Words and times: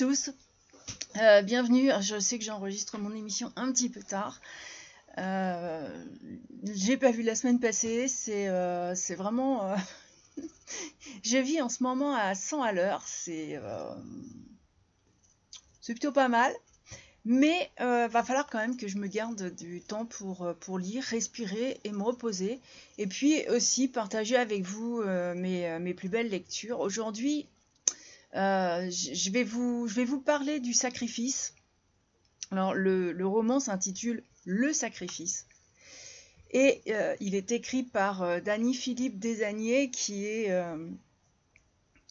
Tous, 0.00 0.30
Euh, 1.20 1.42
bienvenue. 1.42 1.90
Je 2.00 2.18
sais 2.18 2.38
que 2.38 2.44
j'enregistre 2.46 2.96
mon 2.96 3.14
émission 3.14 3.52
un 3.54 3.70
petit 3.70 3.90
peu 3.90 4.02
tard. 4.02 4.40
Euh, 5.18 6.06
J'ai 6.72 6.96
pas 6.96 7.10
vu 7.10 7.22
la 7.22 7.34
semaine 7.34 7.60
passée, 7.60 8.08
c'est 8.08 8.48
euh, 8.48 8.94
vraiment. 9.10 9.76
je 11.22 11.36
vis 11.36 11.60
en 11.60 11.68
ce 11.68 11.82
moment 11.82 12.14
à 12.14 12.34
100 12.34 12.62
à 12.62 12.72
l'heure, 12.72 13.02
c'est 13.06 13.60
plutôt 15.84 16.12
pas 16.12 16.28
mal. 16.28 16.54
Mais 17.26 17.70
va 17.78 18.24
falloir 18.24 18.46
quand 18.46 18.56
même 18.56 18.78
que 18.78 18.88
je 18.88 18.96
me 18.96 19.06
garde 19.06 19.54
du 19.54 19.82
temps 19.82 20.06
pour, 20.06 20.50
pour 20.60 20.78
lire, 20.78 21.04
respirer 21.04 21.78
et 21.84 21.92
me 21.92 22.02
reposer. 22.02 22.58
Et 22.96 23.06
puis 23.06 23.46
aussi 23.50 23.86
partager 23.86 24.36
avec 24.36 24.62
vous 24.62 25.02
mes, 25.34 25.78
mes 25.78 25.92
plus 25.92 26.08
belles 26.08 26.30
lectures. 26.30 26.80
Aujourd'hui, 26.80 27.46
euh, 28.36 28.90
je 28.90 29.30
vais 29.30 29.44
vous, 29.44 30.20
parler 30.20 30.60
du 30.60 30.72
sacrifice. 30.72 31.54
Alors, 32.50 32.74
le, 32.74 33.26
roman 33.26 33.60
s'intitule 33.60 34.22
Le 34.44 34.72
sacrifice. 34.72 35.46
Et 36.52 36.82
euh, 36.88 37.16
il 37.20 37.34
est 37.34 37.52
écrit 37.52 37.84
par 37.84 38.22
euh, 38.22 38.40
Philippe 38.74 39.18
Desagniers, 39.18 39.90
qui 39.90 40.26
est, 40.26 40.50
euh, 40.50 40.88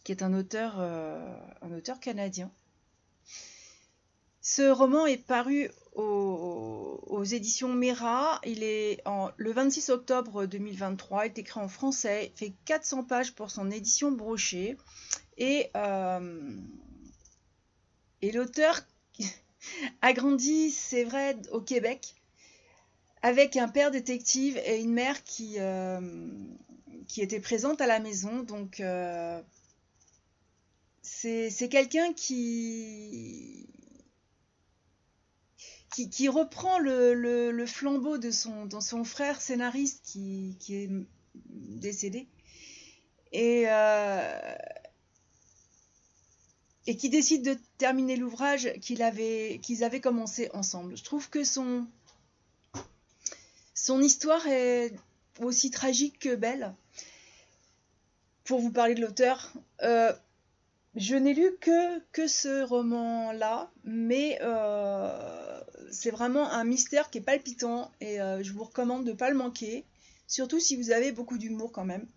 un 0.09 0.33
auteur 0.33 1.99
canadien. 1.99 2.51
Ce 4.41 4.71
roman 4.71 5.05
est 5.05 5.17
paru 5.17 5.69
aux, 5.99 7.23
éditions 7.23 7.69
Mera. 7.73 8.39
Il 8.45 8.63
est 8.63 9.01
en, 9.05 9.31
le 9.37 9.51
26 9.51 9.89
octobre 9.89 10.45
2023, 10.45 11.25
est 11.25 11.39
écrit 11.39 11.59
en 11.59 11.67
français, 11.67 12.31
fait 12.35 12.53
400 12.65 13.03
pages 13.03 13.33
pour 13.33 13.51
son 13.51 13.69
édition 13.71 14.11
brochée. 14.11 14.77
Et, 15.37 15.69
euh, 15.75 16.51
l'auteur 18.21 18.79
a 20.01 20.13
grandi, 20.13 20.71
c'est 20.71 21.03
vrai, 21.03 21.37
au 21.51 21.61
Québec, 21.61 22.15
avec 23.21 23.57
un 23.57 23.67
père 23.67 23.91
détective 23.91 24.57
et 24.65 24.79
une 24.79 24.93
mère 24.93 25.23
qui, 25.23 25.55
euh, 25.59 25.99
était 27.17 27.39
présente 27.39 27.81
à 27.81 27.87
la 27.87 27.99
maison. 27.99 28.43
Donc, 28.43 28.79
euh, 28.79 29.41
c'est 31.01 31.69
quelqu'un 31.69 32.13
qui, 32.13 33.67
qui, 35.91 36.27
reprend 36.27 36.79
le, 36.79 37.65
flambeau 37.65 38.17
de 38.17 38.31
son, 38.31 39.03
frère 39.03 39.41
scénariste 39.41 40.01
qui, 40.03 40.55
est 40.69 40.89
décédé. 41.35 42.27
Et, 43.31 43.65
euh, 43.67 44.55
et 46.87 46.95
qui 46.97 47.09
décide 47.09 47.43
de 47.43 47.55
terminer 47.77 48.15
l'ouvrage 48.15 48.73
qu'ils 48.81 49.03
avaient 49.03 50.01
commencé 50.01 50.49
ensemble. 50.53 50.97
Je 50.97 51.03
trouve 51.03 51.29
que 51.29 51.43
son, 51.43 51.85
histoire 54.01 54.47
est 54.47 54.93
aussi 55.39 55.69
tragique 55.69 56.19
que 56.19 56.35
belle. 56.35 56.73
Pour 58.43 58.59
vous 58.59 58.71
parler 58.71 58.95
de 58.95 59.01
l'auteur, 59.01 59.53
euh, 59.83 60.11
je 60.95 61.15
n'ai 61.15 61.35
lu 61.35 61.51
que, 61.61 61.99
que 62.11 62.25
ce 62.25 62.63
roman-là, 62.63 63.71
mais 63.83 64.39
euh, 64.41 65.48
c'est 65.91 66.11
vraiment 66.11 66.49
un 66.51 66.63
mystère 66.63 67.09
qui 67.09 67.19
est 67.19 67.21
palpitant 67.21 67.91
et 68.01 68.21
euh, 68.21 68.43
je 68.43 68.51
vous 68.53 68.63
recommande 68.63 69.05
de 69.05 69.11
ne 69.11 69.15
pas 69.17 69.29
le 69.29 69.37
manquer, 69.37 69.85
surtout 70.27 70.59
si 70.59 70.75
vous 70.75 70.91
avez 70.91 71.11
beaucoup 71.11 71.37
d'humour 71.37 71.71
quand 71.71 71.85
même. 71.85 72.07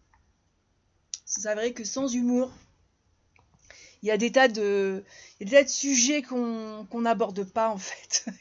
C'est 1.25 1.53
vrai 1.55 1.73
que 1.73 1.83
sans 1.83 2.15
humour, 2.15 2.53
il 4.03 4.09
y 4.09 4.11
a 4.11 4.17
des 4.19 4.33
tas 4.33 4.49
de, 4.49 5.05
des 5.41 5.47
tas 5.47 5.63
de 5.65 5.69
sujets 5.69 6.23
qu'on 6.23 6.87
qu'on 6.91 7.03
n'aborde 7.03 7.45
pas 7.45 7.69
en 7.69 7.79
fait, 7.79 8.27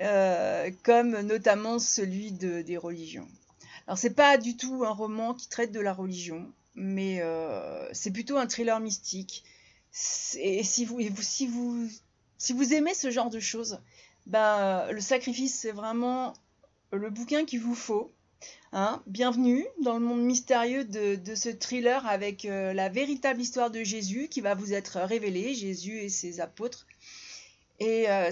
Euh, 0.00 0.70
comme 0.84 1.20
notamment 1.22 1.78
celui 1.80 2.30
de, 2.32 2.62
des 2.62 2.76
religions. 2.76 3.26
Alors 3.86 3.98
c'est 3.98 4.14
pas 4.14 4.38
du 4.38 4.56
tout 4.56 4.84
un 4.84 4.90
roman 4.92 5.34
qui 5.34 5.48
traite 5.48 5.72
de 5.72 5.80
la 5.80 5.92
religion, 5.92 6.52
mais 6.76 7.20
euh, 7.22 7.88
c'est 7.92 8.12
plutôt 8.12 8.36
un 8.38 8.46
thriller 8.46 8.78
mystique. 8.80 9.42
Et 10.36 10.62
si 10.62 10.84
vous- 10.84 11.00
si 11.20 11.46
vous, 11.48 11.88
si 12.38 12.52
vous 12.52 12.74
aimez 12.74 12.94
ce 12.94 13.10
genre 13.10 13.30
de 13.30 13.40
choses, 13.40 13.80
ben, 14.26 14.90
le 14.90 15.00
sacrifice 15.00 15.58
c'est 15.58 15.72
vraiment 15.72 16.34
le 16.92 17.10
bouquin 17.10 17.44
qu'il 17.44 17.60
vous 17.60 17.74
faut. 17.74 18.12
Hein, 18.72 19.02
bienvenue 19.06 19.66
dans 19.82 19.94
le 19.94 20.04
monde 20.04 20.22
mystérieux 20.22 20.84
de, 20.84 21.34
ce 21.34 21.48
thriller 21.50 22.06
avec 22.06 22.44
euh, 22.44 22.72
la 22.72 22.88
véritable 22.88 23.40
histoire 23.40 23.70
de 23.70 23.82
Jésus 23.82 24.28
qui 24.28 24.40
va 24.40 24.54
vous 24.54 24.72
être 24.72 25.00
révélée, 25.00 25.54
Jésus 25.54 25.98
et 25.98 26.08
ses 26.08 26.40
apôtres. 26.40 26.86
Et 27.80 28.08
euh, 28.08 28.30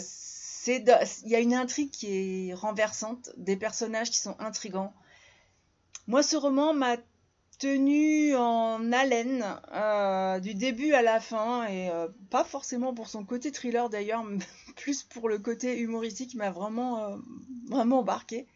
il 0.66 1.28
y 1.28 1.34
a 1.34 1.40
une 1.40 1.54
intrigue 1.54 1.90
qui 1.90 2.50
est 2.50 2.54
renversante, 2.54 3.30
des 3.36 3.56
personnages 3.56 4.10
qui 4.10 4.18
sont 4.18 4.36
intrigants. 4.38 4.94
Moi, 6.06 6.22
ce 6.22 6.36
roman 6.36 6.72
m'a 6.72 6.96
tenu 7.58 8.36
en 8.36 8.92
haleine 8.92 9.44
euh, 9.72 10.38
du 10.40 10.54
début 10.54 10.92
à 10.92 11.02
la 11.02 11.20
fin, 11.20 11.66
et 11.66 11.90
euh, 11.90 12.08
pas 12.30 12.44
forcément 12.44 12.94
pour 12.94 13.08
son 13.08 13.24
côté 13.24 13.50
thriller 13.50 13.90
d'ailleurs, 13.90 14.24
plus 14.76 15.02
pour 15.02 15.28
le 15.28 15.38
côté 15.38 15.78
humoristique 15.80 16.34
m'a 16.34 16.50
vraiment, 16.50 17.04
euh, 17.04 17.16
vraiment 17.68 18.00
embarqué. 18.00 18.46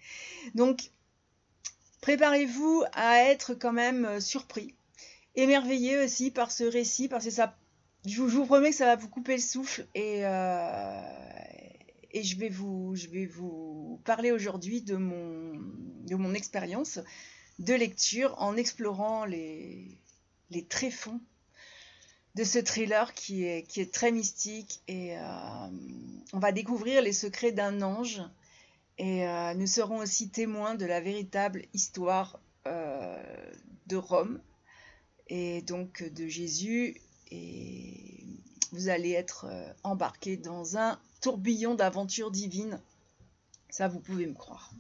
Donc, 0.55 0.91
préparez-vous 2.01 2.85
à 2.93 3.25
être 3.25 3.55
quand 3.55 3.73
même 3.73 4.21
surpris, 4.21 4.75
émerveillé 5.34 5.99
aussi 6.05 6.31
par 6.31 6.53
ce 6.53 6.65
récit, 6.65 7.09
parce 7.09 7.25
que 7.25 7.31
ça, 7.31 7.57
je 8.07 8.23
vous, 8.23 8.29
je 8.29 8.37
vous 8.37 8.47
promets 8.47 8.71
que 8.71 8.77
ça 8.77 8.87
va 8.87 8.97
vous 8.97 9.09
couper 9.09 9.34
le 9.34 9.43
souffle 9.43 9.87
et, 9.95 10.21
et 12.13 12.23
je 12.23 12.37
vais 12.37 12.49
vous, 12.49 12.95
je 12.95 13.09
vais 13.09 13.27
vous 13.27 14.01
parler 14.05 14.33
aujourd'hui 14.33 14.83
de 14.83 14.97
mon, 14.97 15.53
de 16.07 16.15
mon 16.15 16.34
expérience 16.34 17.01
de 17.62 17.75
lecture 17.75 18.34
en 18.39 18.56
explorant 18.56 19.25
les, 19.25 19.99
tréfonds 20.69 21.21
de 22.34 22.45
ce 22.45 22.59
thriller 22.59 23.15
qui 23.15 23.45
est, 23.45 23.93
très 23.93 24.11
mystique 24.11 24.81
et 24.89 25.17
euh, 25.17 25.23
on 26.33 26.39
va 26.39 26.51
découvrir 26.51 27.03
les 27.03 27.12
secrets 27.12 27.53
d'un 27.53 27.81
ange 27.83 28.21
et 28.99 29.27
euh, 29.27 29.55
nous 29.55 29.69
serons 29.69 29.99
aussi 29.99 30.28
témoins 30.28 30.75
de 30.75 30.87
la 30.87 31.01
véritable 31.01 31.62
histoire 31.72 32.41
euh, 32.67 33.22
de 33.87 33.97
Rome 33.97 34.41
et 35.28 35.62
donc 35.62 36.03
de 36.03 36.27
Jésus 36.27 37.01
et 37.31 38.27
vous 38.72 38.89
allez 38.89 39.12
être 39.12 39.47
embarqués 39.84 40.37
dans 40.37 40.77
un 40.78 40.99
tourbillon 41.21 41.75
d'aventures 41.75 42.31
divines. 42.31 42.81
Ça, 43.71 43.87
vous 43.87 44.01
pouvez 44.01 44.27
me 44.27 44.34
croire. 44.34 44.72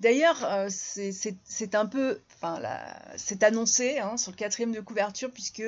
D'ailleurs, 0.00 0.44
euh, 0.44 0.68
c'est 0.70 1.74
un 1.74 1.86
peu, 1.86 2.20
c'est 3.16 3.42
annoncé 3.42 3.98
hein, 3.98 4.16
sur 4.16 4.30
le 4.30 4.36
quatrième 4.36 4.72
de 4.72 4.80
couverture 4.80 5.32
puisque 5.32 5.62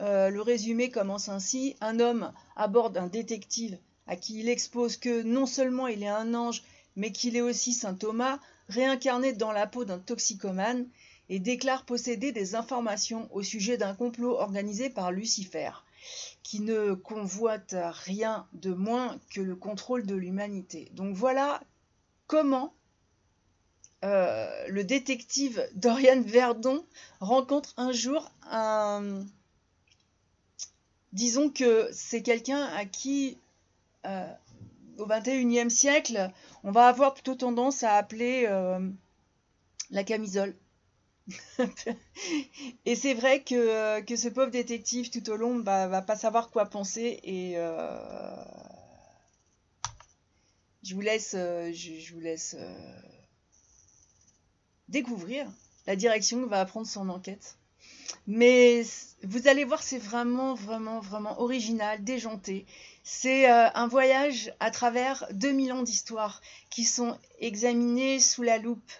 euh, 0.00 0.30
le 0.30 0.42
résumé 0.42 0.90
commence 0.90 1.28
ainsi. 1.28 1.76
Un 1.80 2.00
homme 2.00 2.32
aborde 2.56 2.96
un 2.96 3.06
détective 3.06 3.78
à 4.08 4.16
qui 4.16 4.40
il 4.40 4.48
expose 4.48 4.96
que 4.96 5.22
non 5.22 5.46
seulement 5.46 5.86
il 5.86 6.02
est 6.02 6.08
un 6.08 6.34
ange, 6.34 6.64
mais 6.96 7.12
qu'il 7.12 7.36
est 7.36 7.42
aussi 7.42 7.72
Saint 7.72 7.94
Thomas, 7.94 8.40
réincarné 8.68 9.32
dans 9.32 9.52
la 9.52 9.66
peau 9.66 9.84
d'un 9.84 9.98
toxicomane, 9.98 10.88
et 11.28 11.38
déclare 11.38 11.84
posséder 11.84 12.32
des 12.32 12.54
informations 12.54 13.28
au 13.32 13.42
sujet 13.42 13.76
d'un 13.76 13.94
complot 13.94 14.38
organisé 14.38 14.88
par 14.88 15.12
Lucifer, 15.12 15.70
qui 16.42 16.60
ne 16.60 16.94
convoite 16.94 17.76
rien 17.76 18.46
de 18.54 18.72
moins 18.72 19.18
que 19.34 19.42
le 19.42 19.54
contrôle 19.54 20.06
de 20.06 20.14
l'humanité. 20.14 20.88
Donc 20.94 21.14
voilà 21.14 21.60
comment 22.26 22.72
euh, 24.04 24.68
le 24.68 24.84
détective 24.84 25.68
Dorian 25.74 26.20
Verdon 26.22 26.84
rencontre 27.20 27.74
un 27.76 27.92
jour 27.92 28.30
un... 28.50 29.24
Disons 31.12 31.50
que 31.50 31.88
c'est 31.92 32.22
quelqu'un 32.22 32.62
à 32.76 32.84
qui, 32.84 33.38
euh, 34.06 34.30
au 34.98 35.06
XXIe 35.06 35.70
siècle, 35.70 36.30
on 36.64 36.70
va 36.70 36.86
avoir 36.86 37.14
plutôt 37.14 37.34
tendance 37.34 37.82
à 37.82 37.94
appeler 37.94 38.44
euh, 38.46 38.78
la 39.90 40.04
camisole. 40.04 40.54
Et 42.84 42.94
c'est 42.94 43.14
vrai 43.14 43.42
que, 43.42 44.00
que 44.00 44.16
ce 44.16 44.28
pauvre 44.28 44.50
détective 44.50 45.10
tout 45.10 45.28
au 45.30 45.36
long 45.36 45.56
bah, 45.56 45.88
va 45.88 46.02
pas 46.02 46.16
savoir 46.16 46.50
quoi 46.50 46.66
penser 46.66 47.20
et 47.22 47.56
je 50.82 50.94
vous 50.94 51.00
laisse, 51.00 51.34
découvrir 54.88 55.46
la 55.86 55.96
direction 55.96 56.46
va 56.46 56.64
prendre 56.64 56.86
son 56.86 57.08
enquête. 57.08 57.56
Mais 58.26 58.82
vous 59.22 59.48
allez 59.48 59.64
voir, 59.64 59.82
c'est 59.82 59.98
vraiment, 59.98 60.54
vraiment, 60.54 61.00
vraiment 61.00 61.40
original, 61.40 62.02
déjanté. 62.04 62.66
C'est 63.02 63.50
euh, 63.50 63.68
un 63.74 63.88
voyage 63.88 64.52
à 64.60 64.70
travers 64.70 65.26
2000 65.32 65.72
ans 65.72 65.82
d'histoire 65.82 66.42
qui 66.70 66.84
sont 66.84 67.16
examinés 67.38 68.20
sous 68.20 68.42
la 68.42 68.58
loupe 68.58 68.92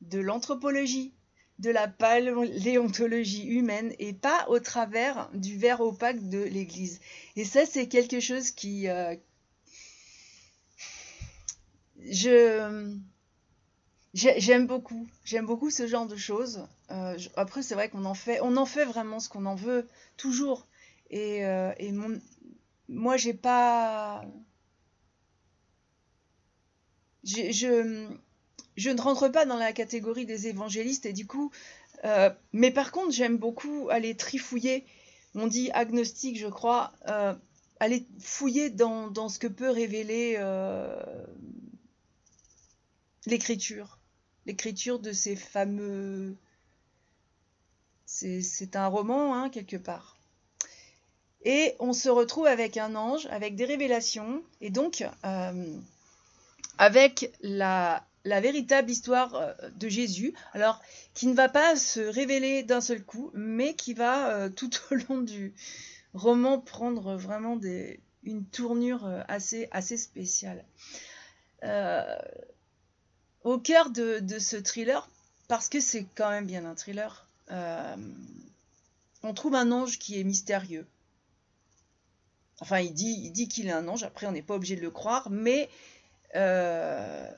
de 0.00 0.20
l'anthropologie, 0.20 1.12
de 1.58 1.70
la 1.70 1.88
paléontologie 1.88 3.46
humaine 3.46 3.92
et 3.98 4.12
pas 4.12 4.46
au 4.48 4.60
travers 4.60 5.28
du 5.34 5.56
verre 5.56 5.80
opaque 5.80 6.28
de 6.28 6.42
l'Église. 6.42 7.00
Et 7.34 7.44
ça, 7.44 7.66
c'est 7.66 7.88
quelque 7.88 8.20
chose 8.20 8.52
qui... 8.52 8.88
Euh, 8.88 9.16
je 12.10 12.96
j'aime 14.18 14.66
beaucoup. 14.66 15.06
J'aime 15.24 15.46
beaucoup 15.46 15.70
ce 15.70 15.86
genre 15.86 16.06
de 16.06 16.16
choses. 16.16 16.66
Euh, 16.90 17.16
après 17.36 17.62
c'est 17.62 17.74
vrai 17.74 17.88
qu'on 17.88 18.04
en 18.04 18.14
fait 18.14 18.40
on 18.42 18.56
en 18.56 18.66
fait 18.66 18.84
vraiment 18.84 19.20
ce 19.20 19.28
qu'on 19.28 19.46
en 19.46 19.54
veut 19.54 19.86
toujours. 20.16 20.66
Et, 21.10 21.44
euh, 21.46 21.72
mon, 21.92 22.20
moi 22.88 23.16
j'ai 23.16 23.34
pas 23.34 24.24
je, 27.24 28.90
ne 28.90 29.00
rentre 29.00 29.28
pas 29.28 29.44
dans 29.44 29.56
la 29.56 29.72
catégorie 29.72 30.26
des 30.26 30.46
évangélistes 30.46 31.06
et 31.06 31.12
du 31.12 31.26
coup, 31.26 31.50
euh, 32.04 32.30
mais 32.52 32.70
par 32.70 32.90
contre, 32.92 33.12
j'aime 33.12 33.36
beaucoup 33.36 33.88
aller 33.90 34.16
trifouiller. 34.16 34.86
On 35.34 35.46
dit 35.46 35.70
agnostique, 35.72 36.38
je 36.38 36.46
crois, 36.46 36.92
aller 37.80 38.06
fouiller 38.18 38.70
dans, 38.70 39.28
ce 39.28 39.38
que 39.38 39.46
peut 39.46 39.68
révéler 39.68 40.38
l'écriture, 43.26 43.97
l'écriture 44.48 44.98
de 44.98 45.12
ces 45.12 45.36
fameux. 45.36 46.34
C'est 48.06 48.74
un 48.74 48.86
roman, 48.88 49.34
hein, 49.34 49.50
quelque 49.50 49.76
part. 49.76 50.16
Et 51.44 51.76
on 51.78 51.92
se 51.92 52.08
retrouve 52.08 52.46
avec 52.46 52.76
un 52.76 52.96
ange, 52.96 53.26
avec 53.26 53.54
des 53.54 53.66
révélations, 53.66 54.42
et 54.60 54.70
donc 54.70 55.04
avec 56.78 57.32
la, 57.42 58.04
véritable 58.24 58.90
histoire 58.90 59.34
euh, 59.34 59.52
de 59.76 59.88
Jésus, 59.88 60.34
alors 60.52 60.80
qui 61.14 61.26
ne 61.26 61.34
va 61.34 61.48
pas 61.48 61.76
se 61.76 62.00
révéler 62.00 62.62
d'un 62.62 62.80
seul 62.80 63.02
coup, 63.02 63.30
mais 63.34 63.74
qui 63.74 63.94
va 63.94 64.30
euh, 64.30 64.48
tout 64.56 64.70
au 64.90 64.94
long 64.94 65.18
du 65.18 65.54
roman 66.14 66.58
prendre 66.60 67.16
vraiment 67.16 67.56
des, 67.56 68.00
une 68.22 68.44
tournure 68.44 69.06
euh, 69.06 69.22
assez, 69.28 69.68
assez 69.72 69.96
spéciale. 69.96 70.64
Au 73.48 73.58
cœur 73.58 73.90
de, 73.90 74.38
ce 74.38 74.56
thriller, 74.56 75.08
parce 75.48 75.68
que 75.68 75.80
c'est 75.80 76.06
quand 76.14 76.30
même 76.30 76.46
bien 76.46 76.64
un 76.64 76.74
thriller, 76.74 77.26
on 79.22 79.34
trouve 79.34 79.54
un 79.54 79.72
ange 79.72 79.98
qui 79.98 80.20
est 80.20 80.24
mystérieux. 80.24 80.86
Enfin, 82.60 82.80
il 82.80 82.92
dit, 82.92 83.20
il 83.24 83.30
dit 83.30 83.48
qu'il 83.48 83.68
est 83.68 83.72
un 83.72 83.86
ange, 83.88 84.02
après 84.02 84.26
on 84.26 84.32
n'est 84.32 84.42
pas 84.42 84.54
obligé 84.54 84.76
de 84.76 84.80
le 84.80 84.90
croire, 84.90 85.30
mais 85.30 85.68
euh, 86.34 87.30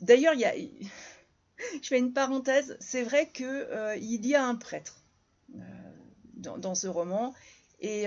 d'ailleurs, 0.00 0.34
il 0.34 0.40
y 0.40 0.44
a... 0.44 0.54
je 1.82 1.88
fais 1.88 1.98
une 1.98 2.12
parenthèse, 2.12 2.76
c'est 2.80 3.02
vrai 3.02 3.28
qu'il 3.30 3.46
euh, 3.46 3.96
y 3.96 4.34
a 4.34 4.44
un 4.44 4.54
prêtre 4.54 5.00
euh, 5.56 5.58
dans, 6.34 6.74
ce 6.74 6.86
roman, 6.86 7.34
et 7.80 8.06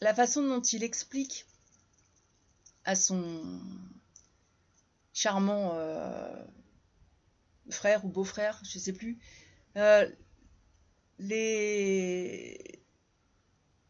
la 0.00 0.14
façon 0.14 0.42
dont 0.42 0.60
il 0.60 0.84
explique 0.84 1.46
à 2.84 2.94
son 2.94 3.60
charmant 5.16 5.74
frère 7.70 8.04
ou 8.04 8.08
beau-frère, 8.08 8.60
je 8.70 8.78
sais 8.78 8.92
plus, 8.92 9.18
les 11.18 12.76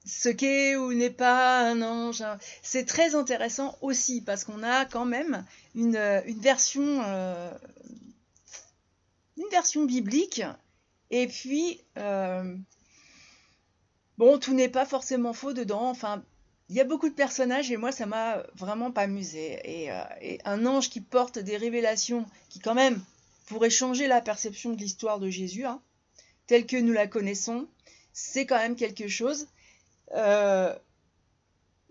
ce 0.07 0.29
qu'est 0.29 0.77
ou 0.77 0.95
n'est 0.95 1.11
pas 1.11 1.69
un 1.69 1.83
ange. 1.83 2.23
Hein. 2.23 2.39
C'est 2.63 2.87
très 2.87 3.15
intéressant 3.15 3.77
aussi 3.81 4.21
parce 4.23 4.45
qu'on 4.45 4.63
a 4.63 4.85
quand 4.85 5.05
même 5.05 5.45
une, 5.75 5.97
euh, 5.97 6.21
version 6.41 7.03
euh, 7.05 7.51
une 9.37 9.49
version 9.51 9.85
biblique 9.85 10.43
et 11.11 11.27
puis 11.27 11.81
euh, 11.99 12.57
bon 14.17 14.39
tout 14.39 14.55
n'est 14.55 14.69
pas 14.69 14.87
forcément 14.87 15.33
faux 15.33 15.53
dedans. 15.53 15.91
Enfin 15.91 16.25
il 16.69 16.77
y 16.77 16.81
a 16.81 16.85
beaucoup 16.85 17.09
de 17.09 17.15
personnages 17.15 17.71
et 17.71 17.77
moi 17.77 17.93
ça 17.93 18.07
m'a 18.07 18.43
vraiment 18.55 18.91
pas 18.91 19.03
amusé 19.03 19.61
et, 19.65 19.91
un 20.45 20.67
ange 20.67 20.91
qui 20.91 21.01
porte 21.01 21.39
des 21.39 21.57
révélations 21.57 22.27
qui 22.49 22.59
quand 22.59 22.75
même 22.75 23.03
pourraient 23.47 23.71
changer 23.71 24.07
la 24.09 24.21
perception 24.21 24.73
de 24.73 24.79
l'histoire 24.79 25.21
de 25.21 25.31
Jésus 25.31 25.65
hein, 25.65 25.81
telle 26.47 26.67
que 26.67 26.77
nous 26.77 26.93
la 26.93 27.07
connaissons 27.07 27.69
c'est 28.13 28.47
quand 28.47 28.59
même 28.59 28.77
quelque 28.77 29.09
chose 29.09 29.47
euh, 30.13 30.75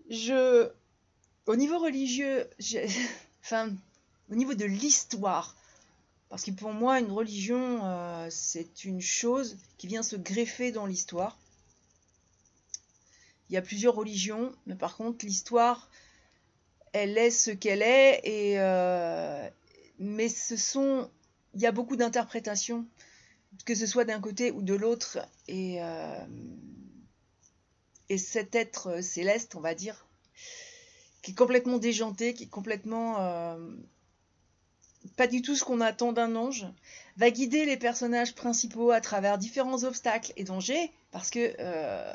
je, 0.08 0.68
au 1.46 1.56
niveau 1.56 1.78
religieux, 1.78 2.48
enfin, 3.42 3.70
au 4.30 4.34
niveau 4.34 4.54
de 4.54 4.64
l'histoire, 4.64 5.54
parce 6.28 6.42
que 6.42 6.50
pour 6.50 6.72
moi, 6.72 7.00
une 7.00 7.10
religion, 7.10 7.80
euh, 7.84 8.28
c'est 8.30 8.84
une 8.84 9.00
chose 9.00 9.56
qui 9.78 9.86
vient 9.86 10.02
se 10.02 10.16
greffer 10.16 10.72
dans 10.72 10.86
l'histoire. 10.86 11.38
Il 13.48 13.54
y 13.54 13.56
a 13.56 13.62
plusieurs 13.62 13.94
religions, 13.94 14.52
mais 14.66 14.74
par 14.74 14.96
contre, 14.96 15.24
l'histoire, 15.24 15.90
elle 16.92 17.16
est 17.18 17.30
ce 17.30 17.50
qu'elle 17.50 17.82
est, 17.82 18.20
et, 18.24 18.58
euh, 18.58 19.48
mais 19.98 20.28
ce 20.28 20.56
sont, 20.56 21.10
il 21.54 21.60
y 21.60 21.66
a 21.66 21.72
beaucoup 21.72 21.96
d'interprétations, 21.96 22.86
que 23.64 23.74
ce 23.74 23.86
soit 23.86 24.04
d'un 24.04 24.20
côté 24.20 24.50
ou 24.50 24.62
de 24.62 24.74
l'autre, 24.74 25.18
et 25.48 25.80
et 28.08 28.18
cet 28.18 28.54
être 28.54 28.88
euh, 28.88 29.02
céleste, 29.02 29.54
on 29.54 29.60
va 29.60 29.74
dire, 29.74 30.06
qui 31.22 31.32
est 31.32 31.34
complètement 31.34 31.78
déjanté, 31.78 32.34
qui 32.34 32.44
est 32.44 32.48
complètement 32.48 33.20
euh, 33.20 33.56
pas 35.16 35.26
du 35.26 35.42
tout 35.42 35.56
ce 35.56 35.64
qu'on 35.64 35.80
attend 35.80 36.12
d'un 36.12 36.36
ange, 36.36 36.66
va 37.16 37.30
guider 37.30 37.64
les 37.64 37.76
personnages 37.76 38.34
principaux 38.34 38.90
à 38.90 39.00
travers 39.00 39.38
différents 39.38 39.84
obstacles 39.84 40.32
et 40.36 40.44
dangers, 40.44 40.92
parce 41.10 41.30
que 41.30 41.54
euh, 41.58 42.12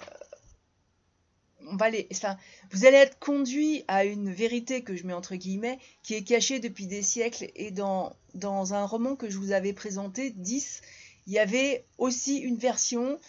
vous 1.64 2.86
allez 2.86 2.98
être 2.98 3.20
conduit 3.20 3.84
à 3.88 4.06
une 4.06 4.32
vérité 4.32 4.82
que 4.82 4.96
je 4.96 5.06
mets 5.06 5.14
entre 5.14 5.36
guillemets, 5.36 5.80
qui 6.04 6.14
est 6.14 6.24
cachée 6.24 6.60
depuis 6.60 6.88
des 6.88 7.04
siècles, 7.04 7.50
et 7.56 7.72
dans, 7.72 8.16
dans 8.34 8.74
un 8.74 8.86
roman 8.86 9.16
que 9.16 9.30
je 9.30 9.38
vous 9.38 9.52
avais 9.52 9.74
présenté, 9.74 10.32
10, 10.32 10.82
il 11.28 11.34
y 11.34 11.40
avait 11.40 11.86
aussi 11.98 12.38
une 12.38 12.58
version 12.58 13.20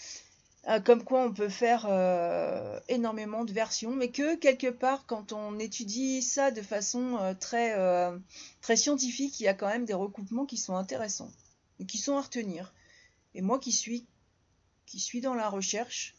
euh, 0.69 0.79
comme 0.79 1.03
quoi 1.03 1.25
on 1.25 1.33
peut 1.33 1.49
faire 1.49 1.87
euh, 1.89 2.79
énormément 2.89 3.45
de 3.45 3.53
versions, 3.53 3.97
mais 3.97 4.13
que 4.13 4.37
quelque 4.37 4.69
part, 4.69 5.07
quand 5.07 5.33
on 5.33 5.59
étudie 5.59 6.23
ça 6.23 6.53
de 6.53 6.63
façon 6.63 7.19
euh, 7.19 7.35
très, 7.35 7.75
très 8.61 8.77
scientifique, 8.77 9.41
il 9.41 9.45
y 9.45 9.49
a 9.49 9.55
quand 9.55 9.69
même 9.69 9.85
des 9.85 9.95
recoupements 9.95 10.47
qui 10.47 10.57
sont 10.57 10.77
intéressants 10.77 11.33
et 11.81 11.87
qui 11.87 11.99
sont 11.99 12.17
à 12.17 12.21
retenir. 12.21 12.73
Et 13.35 13.43
moi 13.43 13.59
qui 13.59 13.73
suis, 13.73 14.07
qui 14.87 15.01
suis 15.01 15.21
dans 15.21 15.35
la 15.35 15.49
recherche, 15.49 16.15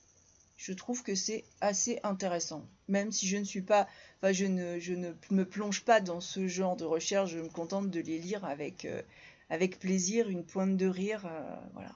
je 0.63 0.73
trouve 0.73 1.03
que 1.03 1.13
c'est 1.15 1.43
assez 1.61 1.99
intéressant. 2.03 2.65
Même 2.87 3.11
si 3.11 3.27
je 3.27 3.37
ne 3.37 3.43
suis 3.43 3.61
pas, 3.61 3.87
enfin, 4.21 4.31
je 4.31 4.45
ne, 4.45 4.79
je 4.79 4.93
ne 4.93 5.11
me 5.29 5.45
plonge 5.45 5.81
pas 5.83 5.99
dans 5.99 6.21
ce 6.21 6.47
genre 6.47 6.75
de 6.77 6.85
recherche, 6.85 7.31
je 7.31 7.39
me 7.39 7.49
contente 7.49 7.89
de 7.89 7.99
les 7.99 8.17
lire 8.17 8.45
avec, 8.45 8.87
avec 9.49 9.79
plaisir, 9.79 10.29
une 10.29 10.45
pointe 10.45 10.77
de 10.77 10.87
rire, 10.87 11.29
voilà. 11.73 11.93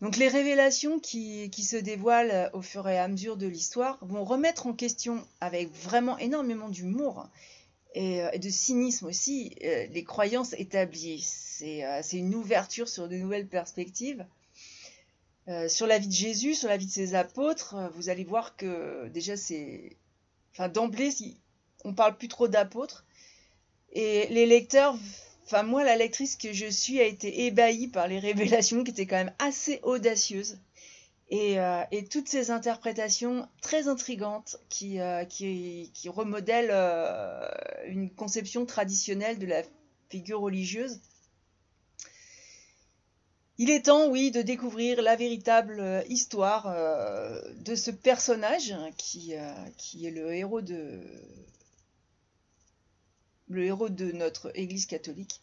Donc 0.00 0.16
les 0.16 0.28
révélations 0.28 0.98
qui, 0.98 1.50
se 1.52 1.76
dévoilent 1.76 2.50
au 2.54 2.62
fur 2.62 2.88
et 2.88 2.98
à 2.98 3.06
mesure 3.06 3.36
de 3.36 3.46
l'histoire 3.46 3.98
vont 4.00 4.24
remettre 4.24 4.66
en 4.66 4.72
question, 4.72 5.22
avec 5.40 5.70
vraiment 5.70 6.16
énormément 6.18 6.70
d'humour 6.70 7.28
et, 7.94 8.22
euh, 8.22 8.30
de 8.38 8.48
cynisme 8.48 9.06
aussi, 9.06 9.54
euh, 9.62 9.86
les 9.90 10.04
croyances 10.04 10.54
établies. 10.54 11.26
Euh, 11.62 12.00
c'est 12.02 12.16
une 12.16 12.34
ouverture 12.34 12.88
sur 12.88 13.08
de 13.08 13.16
nouvelles 13.16 13.48
perspectives. 13.48 14.24
Sur 15.68 15.86
la 15.86 15.98
vie 15.98 16.06
de 16.06 16.12
Jésus, 16.12 16.54
sur 16.54 16.68
la 16.68 16.76
vie 16.76 16.86
de 16.86 16.90
ses 16.92 17.14
apôtres, 17.14 17.74
vous 17.94 18.08
allez 18.08 18.24
voir 18.24 18.56
que 18.56 19.08
déjà 19.08 19.36
c'est... 19.36 19.96
Enfin 20.52 20.68
d'emblée, 20.68 21.10
on 21.84 21.94
parle 21.94 22.16
plus 22.16 22.28
trop 22.28 22.46
d'apôtres. 22.46 23.04
Et 23.92 24.28
les 24.28 24.46
lecteurs 24.46 24.96
Enfin, 25.52 25.64
moi, 25.64 25.82
la 25.82 25.96
lectrice 25.96 26.36
que 26.36 26.52
je 26.52 26.66
suis 26.66 27.00
a 27.00 27.04
été 27.04 27.46
ébahie 27.46 27.88
par 27.88 28.06
les 28.06 28.18
révélations 28.28 28.84
qui 28.84 28.92
étaient 28.92 29.06
quand 29.06 29.16
même 29.16 29.34
assez 29.40 29.80
audacieuses. 29.82 30.58
Et, 31.28 31.58
euh, 31.58 31.82
toutes 32.08 32.28
ces 32.28 32.52
interprétations 32.52 33.48
très 33.60 33.88
intrigantes 33.88 34.58
qui, 34.68 35.00
euh, 35.00 35.24
qui, 35.24 35.90
remodèlent 36.06 36.70
euh, 36.70 37.48
une 37.88 38.10
conception 38.10 38.64
traditionnelle 38.64 39.40
de 39.40 39.46
la 39.46 39.62
figure 40.08 40.40
religieuse. 40.40 41.00
Il 43.62 43.68
est 43.68 43.82
temps, 43.82 44.08
oui, 44.08 44.30
de 44.30 44.40
découvrir 44.40 45.02
la 45.02 45.16
véritable 45.16 46.02
histoire 46.08 46.74
de 47.56 47.74
ce 47.74 47.90
personnage 47.90 48.74
qui, 48.96 49.34
qui 49.76 50.06
est 50.06 50.10
le 50.10 50.32
héros 50.32 50.62
de, 53.90 54.12
notre 54.12 54.50
Église 54.58 54.86
catholique, 54.86 55.42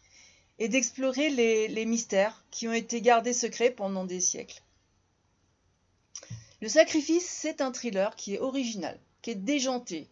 et 0.58 0.68
d'explorer 0.68 1.30
les, 1.30 1.86
mystères 1.86 2.44
qui 2.50 2.68
ont 2.68 2.74
été 2.74 3.02
gardés 3.02 3.34
secrets 3.34 3.70
pendant 3.70 4.04
des 4.04 4.20
siècles. 4.20 4.64
Le 6.60 6.70
sacrifice, 6.70 7.28
c'est 7.30 7.62
un 7.62 7.72
thriller 7.72 8.16
qui 8.16 8.34
est 8.34 8.40
original, 8.40 9.00
qui 9.22 9.30
est 9.30 9.36
déjanté, 9.36 10.10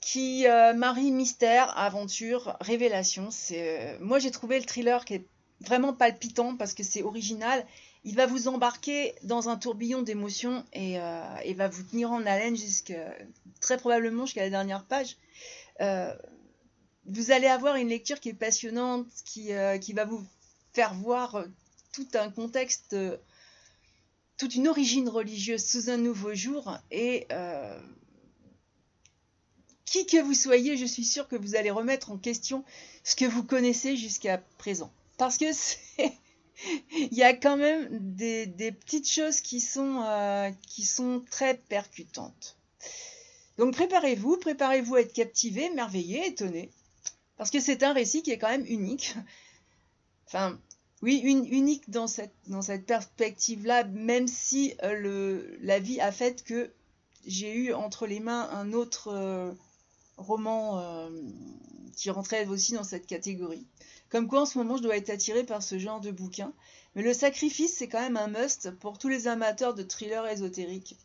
qui 0.00 0.46
euh, 0.46 0.72
marie 0.72 1.10
mystère, 1.10 1.76
aventure, 1.76 2.56
révélation. 2.60 3.32
C'est, 3.32 3.80
euh, 3.80 3.98
moi, 4.00 4.20
j'ai 4.20 4.30
trouvé 4.30 4.60
le 4.60 4.64
thriller 4.64 5.04
qui 5.04 5.14
est 5.14 5.26
vraiment 5.66 5.92
palpitant 5.92 6.56
parce 6.56 6.74
que 6.74 6.82
c'est 6.82 7.02
original. 7.02 7.64
Il 8.04 8.16
va 8.16 8.26
vous 8.26 8.48
embarquer 8.48 9.14
dans 9.22 9.48
un 9.48 9.56
tourbillon 9.56 10.02
d'émotions 10.02 10.64
et, 10.72 11.00
euh, 11.00 11.54
va 11.56 11.68
vous 11.68 11.82
tenir 11.82 12.10
en 12.10 12.26
haleine 12.26 12.56
jusqu'à 12.56 13.14
très 13.60 13.76
probablement 13.76 14.26
jusqu'à 14.26 14.42
la 14.42 14.50
dernière 14.50 14.84
page. 14.84 15.16
Euh, 15.80 16.14
vous 17.06 17.30
allez 17.30 17.46
avoir 17.46 17.76
une 17.76 17.88
lecture 17.88 18.20
qui 18.20 18.30
est 18.30 18.34
passionnante, 18.34 19.06
qui, 19.24 19.52
euh, 19.52 19.78
qui 19.78 19.92
va 19.92 20.04
vous 20.04 20.24
faire 20.72 20.94
voir 20.94 21.44
tout 21.92 22.08
un 22.14 22.30
contexte, 22.30 22.96
toute 24.36 24.54
une 24.54 24.68
origine 24.68 25.08
religieuse 25.08 25.64
sous 25.64 25.90
un 25.90 25.96
nouveau 25.96 26.34
jour 26.34 26.76
et 26.90 27.26
qui 29.84 30.06
que 30.06 30.20
vous 30.20 30.34
soyez, 30.34 30.76
je 30.76 30.86
suis 30.86 31.04
sûre 31.04 31.28
que 31.28 31.36
vous 31.36 31.54
allez 31.54 31.70
remettre 31.70 32.10
en 32.10 32.18
question 32.18 32.64
ce 33.04 33.14
que 33.14 33.26
vous 33.26 33.44
connaissez 33.44 33.96
jusqu'à 33.96 34.38
présent. 34.58 34.92
Parce 35.16 35.38
que. 35.38 35.46
Il 36.96 37.12
y 37.12 37.22
a 37.22 37.34
quand 37.34 37.56
même 37.56 37.88
des, 37.90 38.46
petites 38.72 39.08
choses 39.08 39.40
qui 39.40 39.60
sont, 39.60 40.02
euh, 40.02 40.50
qui 40.68 40.84
sont 40.84 41.22
très 41.30 41.54
percutantes. 41.56 42.56
Donc 43.58 43.74
préparez-vous, 43.74 44.36
préparez-vous 44.36 44.96
à 44.96 45.00
être 45.00 45.12
captivé, 45.12 45.70
merveillé, 45.70 46.26
étonné. 46.26 46.70
Parce 47.36 47.50
que 47.50 47.60
c'est 47.60 47.82
un 47.82 47.92
récit 47.92 48.22
qui 48.22 48.30
est 48.30 48.38
quand 48.38 48.50
même 48.50 48.66
unique. 48.66 49.14
Enfin, 50.26 50.58
oui, 51.02 51.20
une, 51.22 51.44
unique 51.44 51.90
dans 51.90 52.06
cette, 52.08 52.34
dans 52.48 52.62
cette 52.62 52.86
perspective-là, 52.86 53.84
même 53.84 54.26
si 54.26 54.74
euh, 54.82 54.94
le, 54.94 55.58
la 55.60 55.78
vie 55.78 56.00
a 56.00 56.10
fait 56.10 56.42
que 56.42 56.72
j'ai 57.26 57.54
eu 57.54 57.72
entre 57.72 58.06
les 58.06 58.18
mains 58.18 58.48
un 58.50 58.72
autre 58.72 59.08
euh, 59.08 59.52
roman 60.16 61.08
qui 61.94 62.10
rentrait 62.10 62.46
aussi 62.46 62.72
dans 62.72 62.82
cette 62.84 63.06
catégorie. 63.06 63.66
Comme 64.14 64.28
quoi 64.28 64.42
en 64.42 64.46
ce 64.46 64.58
moment 64.58 64.76
je 64.76 64.82
dois 64.84 64.96
être 64.96 65.10
attirée 65.10 65.42
par 65.42 65.60
ce 65.60 65.76
genre 65.76 66.00
de 66.00 66.12
bouquin. 66.12 66.52
Mais 66.94 67.02
le 67.02 67.12
sacrifice 67.12 67.74
c'est 67.76 67.88
quand 67.88 68.00
même 68.00 68.16
un 68.16 68.28
must 68.28 68.70
pour 68.78 68.96
tous 68.96 69.08
les 69.08 69.26
amateurs 69.26 69.74
de 69.74 69.82
thrillers 69.82 70.28
ésotériques. 70.28 70.96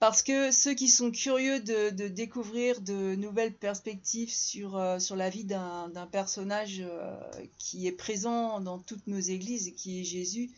Parce 0.00 0.22
que 0.22 0.50
ceux 0.50 0.74
qui 0.74 0.88
sont 0.88 1.12
curieux 1.12 1.60
de, 1.60 2.08
découvrir 2.08 2.82
de 2.82 3.14
nouvelles 3.14 3.54
perspectives 3.54 4.30
sur, 4.30 4.76
euh, 4.76 4.98
la 5.16 5.30
vie 5.30 5.44
d'un 5.44 6.08
personnage 6.12 6.82
euh, 6.82 7.18
qui 7.56 7.86
est 7.86 7.92
présent 7.92 8.60
dans 8.60 8.78
toutes 8.78 9.06
nos 9.06 9.18
églises, 9.18 9.72
qui 9.74 10.02
est 10.02 10.04
Jésus, 10.04 10.50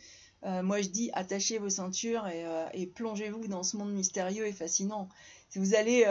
euh, 0.43 0.63
moi 0.63 0.81
je 0.81 0.89
dis 0.89 1.11
attachez 1.13 1.59
vos 1.59 1.69
ceintures 1.69 2.27
et, 2.27 2.43
et 2.73 2.87
plongez-vous 2.87 3.47
dans 3.47 3.63
ce 3.63 3.77
monde 3.77 3.93
mystérieux 3.93 4.45
et 4.45 4.51
fascinant. 4.51 5.07
Vous 5.55 5.75
allez, 5.75 6.03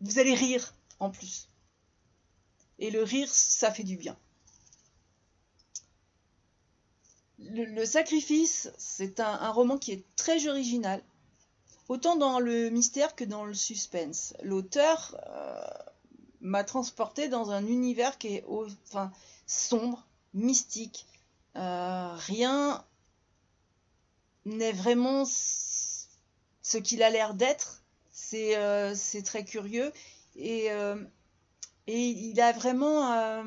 vous 0.00 0.18
allez 0.18 0.34
rire 0.34 0.74
en 1.00 1.08
plus. 1.08 1.48
Et 2.78 2.90
le 2.90 3.02
rire, 3.02 3.28
ça 3.28 3.70
fait 3.70 3.84
du 3.84 3.96
bien. 3.96 4.16
Le, 7.38 7.84
Sacrifice, 7.84 8.70
c'est 8.78 9.20
un, 9.20 9.50
roman 9.50 9.76
qui 9.76 9.92
est 9.92 10.04
très 10.16 10.46
original, 10.48 11.02
autant 11.88 12.16
dans 12.16 12.38
le 12.38 12.70
mystère 12.70 13.14
que 13.14 13.24
dans 13.24 13.44
le 13.44 13.54
suspense. 13.54 14.34
L'auteur 14.42 15.16
euh, 15.28 15.60
m'a 16.40 16.64
transporté 16.64 17.28
dans 17.28 17.50
un 17.50 17.66
univers 17.66 18.16
qui 18.18 18.36
est 18.36 18.44
enfin, 18.48 19.12
sombre, 19.46 20.06
mystique. 20.32 21.06
Euh, 21.56 22.14
rien 22.14 22.84
n'est 24.46 24.72
vraiment 24.72 25.24
ce 25.26 26.78
qu'il 26.78 27.02
a 27.02 27.10
l'air 27.10 27.34
d'être. 27.34 27.82
C'est 28.12 28.56
euh, 28.56 28.94
très 29.24 29.44
curieux. 29.44 29.92
Et 30.36 30.70
et 31.86 32.08
il 32.08 32.40
a 32.40 32.52
vraiment... 32.52 33.12
Euh, 33.12 33.42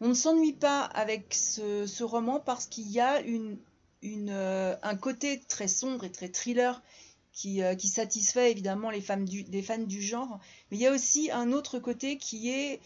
on 0.00 0.08
ne 0.08 0.14
s'ennuie 0.14 0.52
pas 0.52 0.82
avec 0.82 1.34
ce, 1.34 2.02
roman 2.02 2.40
parce 2.40 2.66
qu'il 2.66 2.88
y 2.90 3.00
a 3.00 3.20
euh, 3.22 4.76
un 4.82 4.96
côté 4.96 5.40
très 5.48 5.68
sombre 5.68 6.04
et 6.04 6.12
très 6.12 6.28
thriller 6.28 6.82
qui, 7.32 7.62
euh, 7.62 7.76
satisfait 7.78 8.50
évidemment 8.50 8.90
les, 8.90 9.00
fans 9.00 9.18
du 9.18 10.02
genre. 10.02 10.38
Mais 10.70 10.76
il 10.76 10.80
y 10.80 10.86
a 10.86 10.92
aussi 10.92 11.30
un 11.30 11.52
autre 11.52 11.78
côté 11.78 12.18
qui 12.18 12.50
est 12.50 12.80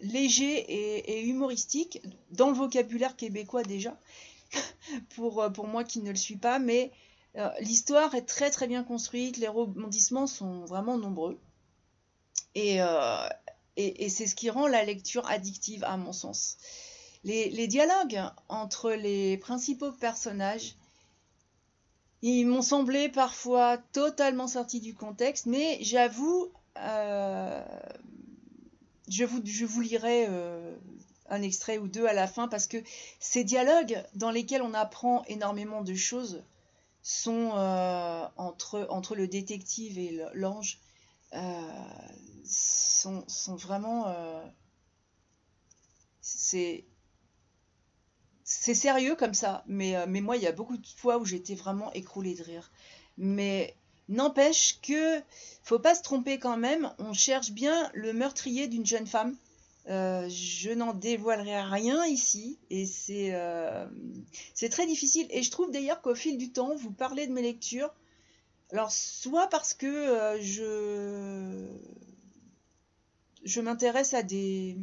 léger 0.00 1.10
et, 1.10 1.22
humoristique, 1.26 2.00
dans 2.30 2.48
le 2.48 2.56
vocabulaire 2.56 3.16
québécois 3.16 3.62
déjà, 3.62 3.98
pour 5.14 5.66
moi 5.66 5.84
qui 5.84 6.00
ne 6.00 6.10
le 6.10 6.16
suis 6.16 6.36
pas. 6.36 6.58
Mais 6.58 6.90
l'histoire 7.60 8.14
est 8.14 8.24
très 8.24 8.50
très 8.50 8.66
bien 8.66 8.82
construite, 8.82 9.36
les 9.36 9.48
rebondissements 9.48 10.26
sont 10.26 10.64
vraiment 10.64 10.96
nombreux. 10.96 11.38
Euh, 12.56 13.28
et, 13.76 14.08
c'est 14.08 14.26
ce 14.26 14.34
qui 14.34 14.48
rend 14.48 14.66
la 14.66 14.84
lecture 14.84 15.28
addictive 15.28 15.84
à 15.84 15.96
mon 15.96 16.12
sens. 16.12 16.56
Les, 17.24 17.66
dialogues 17.66 18.22
entre 18.48 18.92
les 18.92 19.36
principaux 19.36 19.92
personnages, 19.92 20.76
ils 22.22 22.44
m'ont 22.44 22.62
semblé 22.62 23.08
parfois 23.08 23.78
totalement 23.92 24.48
sortis 24.48 24.80
du 24.80 24.94
contexte, 24.94 25.46
mais 25.46 25.78
j'avoue, 25.82 26.50
euh, 26.78 27.62
je, 29.08 29.24
vous, 29.24 29.80
lirai 29.80 30.26
euh, 30.28 30.74
un 31.28 31.42
extrait 31.42 31.78
ou 31.78 31.88
deux 31.88 32.06
à 32.06 32.14
la 32.14 32.26
fin, 32.26 32.48
parce 32.48 32.66
que 32.66 32.78
ces 33.20 33.44
dialogues 33.44 34.02
dans 34.14 34.30
lesquels 34.30 34.62
on 34.62 34.72
apprend 34.72 35.24
énormément 35.24 35.82
de 35.82 35.94
choses 35.94 36.42
sont 37.02 37.50
entre 38.36 39.14
le 39.14 39.28
détective 39.28 39.98
et 39.98 40.20
l'ange 40.34 40.80
sont, 42.44 43.24
sont 43.28 43.56
vraiment... 43.56 44.08
Euh, 44.08 44.44
c'est 46.20 46.84
c'est 48.48 48.74
sérieux 48.74 49.16
comme 49.16 49.34
ça, 49.34 49.64
mais, 49.66 49.96
euh, 49.96 50.06
mais 50.08 50.20
moi, 50.20 50.36
il 50.36 50.42
y 50.44 50.46
a 50.46 50.52
beaucoup 50.52 50.76
de 50.76 50.86
fois 50.86 51.18
où 51.18 51.24
j'étais 51.24 51.56
vraiment 51.56 51.92
écroulée 51.94 52.34
de 52.34 52.44
rire. 52.44 52.70
Mais 53.18 53.74
n'empêche 54.08 54.80
que, 54.82 55.20
faut 55.64 55.80
pas 55.80 55.96
se 55.96 56.02
tromper 56.02 56.38
quand 56.38 56.56
même, 56.56 56.92
on 56.98 57.12
cherche 57.12 57.50
bien 57.50 57.90
le 57.92 58.12
meurtrier 58.12 58.68
d'une 58.68 58.86
jeune 58.86 59.08
femme. 59.08 59.36
Euh, 59.88 60.28
je 60.28 60.70
n'en 60.70 60.94
dévoilerai 60.94 61.60
rien 61.62 62.06
ici, 62.06 62.58
et 62.70 62.86
c'est 62.86 63.32
très 64.70 64.86
difficile. 64.86 65.26
Et 65.30 65.42
je 65.42 65.50
trouve 65.50 65.72
d'ailleurs 65.72 66.00
qu'au 66.00 66.14
fil 66.14 66.38
du 66.38 66.52
temps, 66.52 66.76
vous 66.76 66.92
parlez 66.92 67.26
de 67.26 67.32
mes 67.32 67.42
lectures, 67.42 67.92
alors 68.72 68.90
soit 68.90 69.48
parce 69.48 69.74
que 69.74 70.38
je 70.40 71.66
je 73.44 73.60
m'intéresse 73.60 74.12
à 74.14 74.22
des 74.22 74.76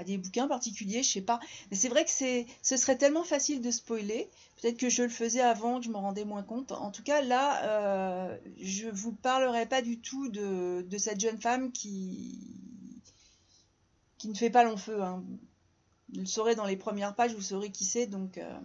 à 0.00 0.04
des 0.04 0.16
bouquins 0.16 0.48
particuliers, 0.48 1.02
je 1.02 1.10
sais 1.10 1.20
pas. 1.20 1.40
Mais 1.70 1.76
c'est 1.76 1.90
vrai 1.90 2.04
que 2.04 2.10
c'est 2.10 2.46
ce 2.62 2.78
serait 2.78 2.96
tellement 2.96 3.24
facile 3.24 3.60
de 3.60 3.70
spoiler. 3.70 4.30
Peut-être 4.56 4.78
que 4.78 4.88
je 4.88 5.02
le 5.02 5.10
faisais 5.10 5.42
avant, 5.42 5.78
que 5.78 5.84
je 5.84 5.90
me 5.90 5.98
rendais 5.98 6.24
moins 6.24 6.42
compte. 6.42 6.72
En 6.72 6.90
tout 6.90 7.02
cas, 7.02 7.20
là, 7.20 7.64
euh, 7.64 8.38
je 8.60 8.88
vous 8.88 9.12
parlerai 9.12 9.66
pas 9.66 9.82
du 9.82 10.00
tout 10.00 10.28
de, 10.30 10.86
cette 10.96 11.20
jeune 11.20 11.38
femme 11.38 11.70
qui 11.70 12.38
qui 14.16 14.28
ne 14.28 14.34
fait 14.34 14.50
pas 14.50 14.64
long 14.64 14.78
feu. 14.78 15.02
Hein. 15.02 15.22
Vous 16.14 16.20
le 16.20 16.26
saurez 16.26 16.54
dans 16.54 16.66
les 16.66 16.76
premières 16.76 17.14
pages, 17.14 17.34
vous 17.34 17.42
saurez 17.42 17.70
qui 17.70 17.84
c'est. 17.84 18.06
Donc, 18.06 18.38
euh, 18.38 18.60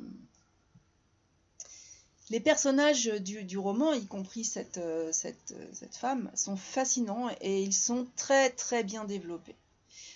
les 2.30 2.40
personnages 2.40 3.06
du, 3.06 3.58
roman, 3.58 3.94
y 3.94 4.06
compris 4.06 4.44
cette, 4.44 4.78
euh, 4.78 5.12
cette, 5.12 5.54
cette, 5.74 5.96
femme, 5.96 6.32
sont 6.34 6.56
fascinants 6.56 7.30
et 7.42 7.62
ils 7.62 7.74
sont 7.74 8.08
très 8.16 8.50
très 8.50 8.84
bien 8.84 9.06
développés. 9.06 9.56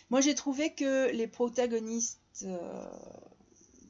Moi 0.09 0.21
j'ai 0.21 0.33
trouvé 0.33 0.73
que 0.73 1.11
les 1.11 1.27
protagonistes 1.27 2.19
euh, 2.43 2.83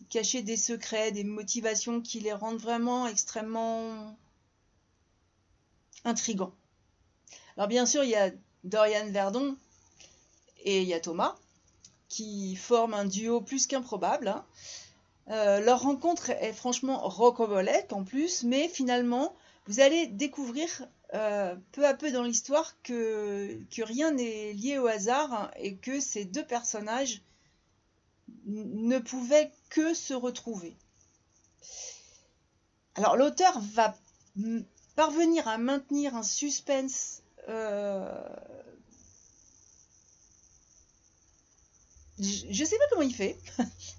cachaient 0.10 0.42
des 0.42 0.58
secrets, 0.58 1.12
des 1.12 1.24
motivations 1.24 2.02
qui 2.02 2.20
les 2.20 2.34
rendent 2.34 2.60
vraiment 2.60 3.08
extrêmement 3.08 4.18
intrigants. 6.04 6.54
Alors 7.56 7.68
bien 7.68 7.86
sûr 7.86 8.04
il 8.04 8.10
y 8.10 8.16
a 8.16 8.32
Dorian 8.66 9.10
Verdon 9.12 9.56
et 10.64 10.82
il 10.82 10.88
y 10.88 10.94
a 10.94 11.00
Thomas 11.00 11.38
qui 12.10 12.56
forment 12.56 12.96
un 12.96 13.06
duo 13.06 13.40
plus 13.40 13.68
qu'improbable. 13.68 14.28
Hein. 14.28 14.46
Euh, 15.30 15.60
leur 15.60 15.82
rencontre 15.82 16.32
est 16.32 16.54
franchement 16.54 17.08
rocambolesque 17.08 17.94
en 17.94 18.04
plus, 18.04 18.44
mais 18.44 18.68
finalement, 18.68 19.36
vous 19.68 19.80
allez 19.80 20.08
découvrir 20.08 20.88
euh, 21.14 21.56
peu 21.72 21.86
à 21.86 21.94
peu 21.94 22.12
dans 22.12 22.24
l'histoire 22.24 22.82
que, 22.82 23.60
rien 23.78 24.12
n'est 24.12 24.54
lié 24.54 24.80
au 24.80 24.88
hasard 24.88 25.52
et 25.58 25.76
que 25.76 26.00
ces 26.00 26.26
deux 26.26 26.46
personnages 26.46 27.22
ne 28.46 28.98
pouvaient 29.00 29.52
que 29.70 29.94
se 29.94 30.14
retrouver. 30.14 30.76
Alors 32.96 33.16
l'auteur 33.16 33.60
va 33.60 33.96
parvenir 34.96 35.48
à 35.48 35.58
maintenir 35.58 36.16
un 36.16 36.24
suspense 36.24 37.22
euh, 37.48 38.12
je 42.20 42.48
ne 42.48 42.66
sais 42.66 42.78
pas 42.78 42.84
comment 42.90 43.02
il 43.02 43.16
fait. 43.16 43.38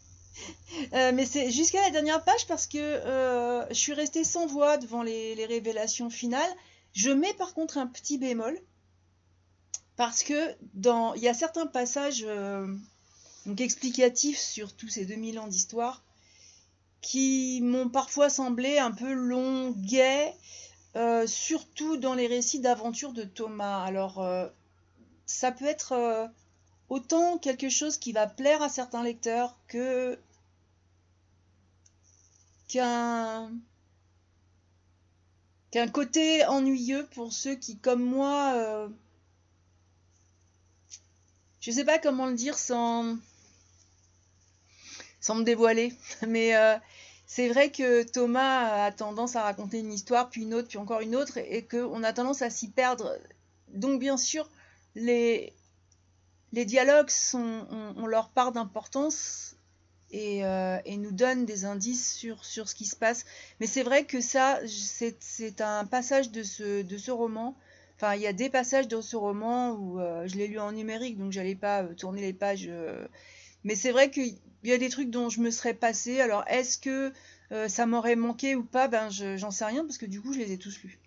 Euh, 0.92 1.12
mais 1.14 1.25
c'est 1.25 1.50
jusqu'à 1.50 1.80
la 1.82 1.90
dernière 1.90 2.25
page 2.25 2.47
parce 2.47 2.66
que 2.66 2.78
euh, 2.78 3.66
je 3.68 3.75
suis 3.75 3.92
restée 3.92 4.25
sans 4.25 4.47
voix 4.47 4.76
devant 4.76 5.02
les, 5.02 5.44
révélations 5.47 6.11
finales. 6.11 6.50
Je 6.92 7.11
mets 7.11 7.35
par 7.35 7.54
contre 7.54 7.78
un 7.78 7.87
petit 7.87 8.18
bémol 8.18 8.59
parce 9.97 10.23
que 10.23 10.56
dans 10.75 11.14
il 11.14 11.23
y 11.23 11.28
a 11.28 11.35
certains 11.35 11.66
passages 11.66 12.26
donc 13.47 13.61
explicatifs 13.61 14.38
sur 14.38 14.75
tous 14.75 14.88
ces 14.88 15.04
2000 15.04 15.38
ans 15.38 15.47
d'histoire 15.47 16.02
qui 17.00 17.61
m'ont 17.62 17.88
parfois 17.88 18.28
semblé 18.28 18.78
un 18.78 18.90
peu 18.90 19.12
longuets, 19.12 20.35
euh, 20.97 21.26
surtout 21.26 21.97
dans 21.97 22.14
les 22.14 22.26
récits 22.26 22.61
d'aventure 22.61 23.12
de 23.12 23.25
Thomas. 23.25 23.82
Alors, 23.85 24.20
euh, 24.20 24.49
ça 25.26 25.52
peut 25.52 25.66
être 25.66 25.92
euh, 25.92 26.26
autant 26.88 27.38
quelque 27.38 27.68
chose 27.68 27.97
qui 27.97 28.12
va 28.12 28.26
plaire 28.26 28.62
à 28.62 28.68
certains 28.68 29.02
lecteurs 29.02 29.56
que 29.68 30.18
qu'un 32.73 33.50
côté 35.93 36.45
ennuyeux 36.47 37.07
pour 37.15 37.33
ceux 37.33 37.55
qui, 37.55 37.79
comme 37.79 38.03
moi, 38.03 38.89
je 41.61 41.71
sais 41.71 41.85
pas 41.85 41.99
comment 41.99 42.27
le 42.27 42.35
dire 42.35 42.57
sans 42.59 43.19
me 45.29 45.43
dévoiler, 45.43 45.93
mais 46.27 46.57
euh, 46.57 46.77
c'est 47.27 47.49
vrai 47.49 47.71
que 47.71 48.03
Thomas 48.03 48.87
a 48.87 48.93
tendance 48.93 49.37
à 49.37 49.43
raconter 49.43 49.79
une 49.79 49.93
histoire, 49.93 50.31
puis 50.31 50.43
une 50.43 50.55
autre, 50.55 50.69
puis 50.69 50.79
encore 50.79 51.00
une 51.00 51.15
autre, 51.15 51.39
et 51.39 51.65
qu'on 51.65 52.03
a 52.03 52.12
tendance 52.12 52.43
à 52.43 52.50
s'y 52.50 52.69
perdre. 52.71 53.17
Donc 53.69 54.00
bien 54.00 54.17
sûr, 54.17 54.49
les, 54.95 55.53
dialogues 56.53 57.11
sont, 57.11 57.67
ont, 57.97 58.07
leur 58.07 58.31
part 58.31 58.53
d'importance 58.53 59.55
et, 60.11 60.45
euh, 60.45 60.79
et, 60.85 60.97
nous 60.97 61.12
donnent 61.12 61.47
des 61.47 61.64
indices 61.64 62.14
sur, 62.14 62.45
sur 62.45 62.69
ce 62.69 62.75
qui 62.75 62.87
se 62.87 62.97
passe. 62.97 63.25
Mais 63.61 63.67
c'est 63.67 63.83
vrai 63.83 64.05
que 64.05 64.21
ça, 64.21 64.61
c'est 64.67 65.61
un 65.61 65.85
passage 65.85 66.31
de 66.31 66.43
ce, 66.43 66.83
de 66.83 66.99
ce 66.99 67.11
roman. 67.11 67.57
Enfin, 67.97 68.14
il 68.14 68.23
y 68.23 68.26
a 68.26 68.33
des 68.33 68.50
passages 68.50 68.88
de 68.88 69.00
ce 69.00 69.17
roman 69.17 69.73
où 69.73 70.00
euh, 70.00 70.26
je 70.26 70.37
l'ai 70.37 70.47
lu 70.47 70.59
en 70.59 70.73
numérique, 70.73 71.19
donc 71.19 71.33
j'allais 71.33 71.55
pas 71.55 71.85
tourner 71.85 72.23
les 72.23 72.33
pages. 72.33 72.71
mais 73.64 73.75
c'est 73.75 73.93
vrai 73.93 74.11
que 74.11 74.21
il 74.62 74.71
y 74.71 74.73
a 74.73 74.79
des 74.79 74.88
trucs 74.88 75.11
dont 75.11 75.29
je 75.29 75.40
me 75.40 75.50
serais 75.50 75.75
passé. 75.75 76.21
Alors, 76.21 76.45
est-ce 76.49 76.79
que 76.79 77.12
euh, 77.52 77.69
ça 77.69 77.87
m'aurait 77.87 78.17
manqué 78.17 78.55
ou 78.55 78.64
pas? 78.64 78.88
Ben, 78.88 79.09
j'en 79.11 79.50
sais 79.50 79.64
rien 79.64 79.85
parce 79.85 79.99
que 79.99 80.07
du 80.07 80.21
coup, 80.21 80.33
je 80.33 80.38
les 80.38 80.52
ai 80.52 80.59
tous 80.59 80.83
lus. 80.83 80.99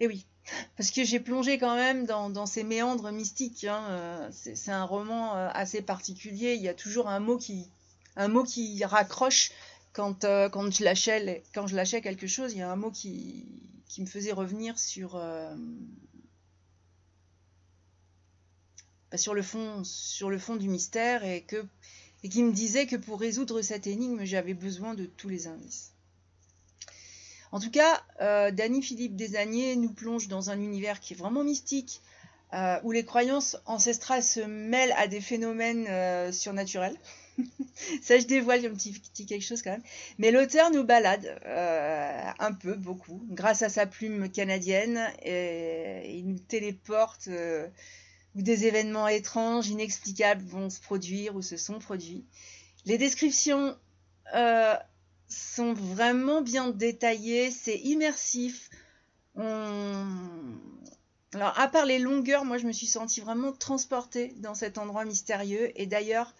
Et 0.00 0.06
oui, 0.06 0.26
parce 0.76 0.90
que 0.90 1.04
j'ai 1.04 1.20
plongé 1.20 1.58
quand 1.58 1.76
même 1.76 2.06
dans, 2.06 2.46
ces 2.46 2.64
méandres 2.64 3.10
mystiques. 3.12 3.64
Hein, 3.64 3.84
euh, 3.90 4.28
c'est 4.32 4.70
un 4.70 4.84
roman 4.84 5.36
euh, 5.36 5.48
assez 5.52 5.82
particulier. 5.82 6.54
Il 6.54 6.62
y 6.62 6.68
a 6.68 6.74
toujours 6.74 7.08
un 7.08 7.20
mot 7.20 7.38
qui, 7.38 7.68
raccroche 8.84 9.52
quand, 9.92 10.24
quand, 10.52 10.70
je 10.70 10.84
lâchais, 10.84 12.00
quelque 12.00 12.26
chose. 12.26 12.52
Il 12.52 12.58
y 12.58 12.62
a 12.62 12.70
un 12.70 12.76
mot 12.76 12.90
qui, 12.90 13.46
me 13.98 14.06
faisait 14.06 14.32
revenir 14.32 14.78
sur 14.78 15.20
sur, 19.14 19.34
le 19.34 19.42
fond, 19.42 19.82
sur 19.84 20.30
le 20.30 20.38
fond 20.38 20.56
du 20.56 20.68
mystère 20.68 21.24
et 21.24 21.46
qui 22.28 22.42
me 22.42 22.52
disait 22.52 22.86
que 22.86 22.96
pour 22.96 23.20
résoudre 23.20 23.62
cette 23.62 23.86
énigme, 23.86 24.24
j'avais 24.24 24.54
besoin 24.54 24.94
de 24.94 25.06
tous 25.06 25.28
les 25.28 25.46
indices. 25.46 25.95
En 27.52 27.60
tout 27.60 27.70
cas, 27.70 28.02
euh, 28.20 28.50
Danny 28.50 28.82
Philippe 28.82 29.16
Desagniers 29.16 29.76
nous 29.76 29.92
plonge 29.92 30.28
dans 30.28 30.50
un 30.50 30.60
univers 30.60 31.00
qui 31.00 31.14
est 31.14 31.16
vraiment 31.16 31.44
mystique, 31.44 32.02
euh, 32.52 32.78
où 32.84 32.92
les 32.92 33.04
croyances 33.04 33.56
ancestrales 33.66 34.22
se 34.22 34.40
mêlent 34.40 34.94
à 34.96 35.08
des 35.08 35.20
phénomènes 35.20 35.86
euh, 35.88 36.32
surnaturels. 36.32 36.96
Ça, 38.02 38.18
je 38.18 38.26
dévoile 38.26 38.64
un 38.64 38.74
petit, 38.74 39.26
quelque 39.26 39.44
chose 39.44 39.62
quand 39.62 39.72
même. 39.72 39.82
Mais 40.18 40.30
l'auteur 40.30 40.70
nous 40.70 40.84
balade 40.84 41.38
un 42.38 42.52
peu, 42.52 42.74
beaucoup, 42.74 43.22
grâce 43.28 43.62
à 43.62 43.68
sa 43.68 43.84
plume 43.84 44.30
canadienne, 44.30 45.00
et 45.22 46.16
il 46.16 46.26
nous 46.28 46.38
téléporte 46.38 47.28
où 48.36 48.42
des 48.42 48.66
événements 48.66 49.08
étranges, 49.08 49.68
inexplicables 49.68 50.44
vont 50.44 50.70
se 50.70 50.80
produire 50.80 51.36
ou 51.36 51.42
se 51.42 51.56
sont 51.56 51.78
produits. 51.78 52.24
Les 52.86 52.98
descriptions 52.98 53.76
euh, 54.34 54.74
sont 55.28 55.72
vraiment 55.74 56.40
bien 56.42 56.70
détaillées, 56.70 57.50
c'est 57.50 57.78
immersif. 57.78 58.70
Alors, 61.36 61.58
à 61.58 61.68
part 61.68 61.84
les 61.84 61.98
longueurs, 61.98 62.44
moi, 62.44 62.58
je 62.58 62.66
me 62.66 62.72
suis 62.72 62.86
sentie 62.86 63.20
vraiment 63.20 63.52
transportée 63.52 64.32
dans 64.38 64.54
cet 64.54 64.78
endroit 64.78 65.04
mystérieux. 65.04 65.70
Et 65.78 65.86
d'ailleurs, 65.86 66.34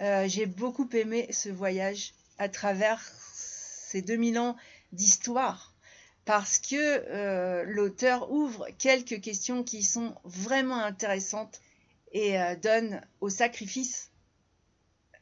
euh, 0.00 0.26
j'ai 0.26 0.46
beaucoup 0.46 0.88
aimé 0.92 1.28
ce 1.30 1.50
voyage 1.50 2.14
à 2.38 2.48
travers 2.48 3.00
ces 3.32 4.02
2000 4.02 4.38
ans 4.38 4.56
d'histoire 4.92 5.74
parce 6.24 6.58
que 6.58 6.76
euh, 6.76 7.64
l'auteur 7.64 8.30
ouvre 8.30 8.66
quelques 8.78 9.20
questions 9.20 9.62
qui 9.62 9.82
sont 9.82 10.14
vraiment 10.24 10.78
intéressantes 10.78 11.60
et 12.12 12.40
euh, 12.40 12.56
donne 12.56 13.02
au 13.20 13.28
sacrifice 13.28 14.10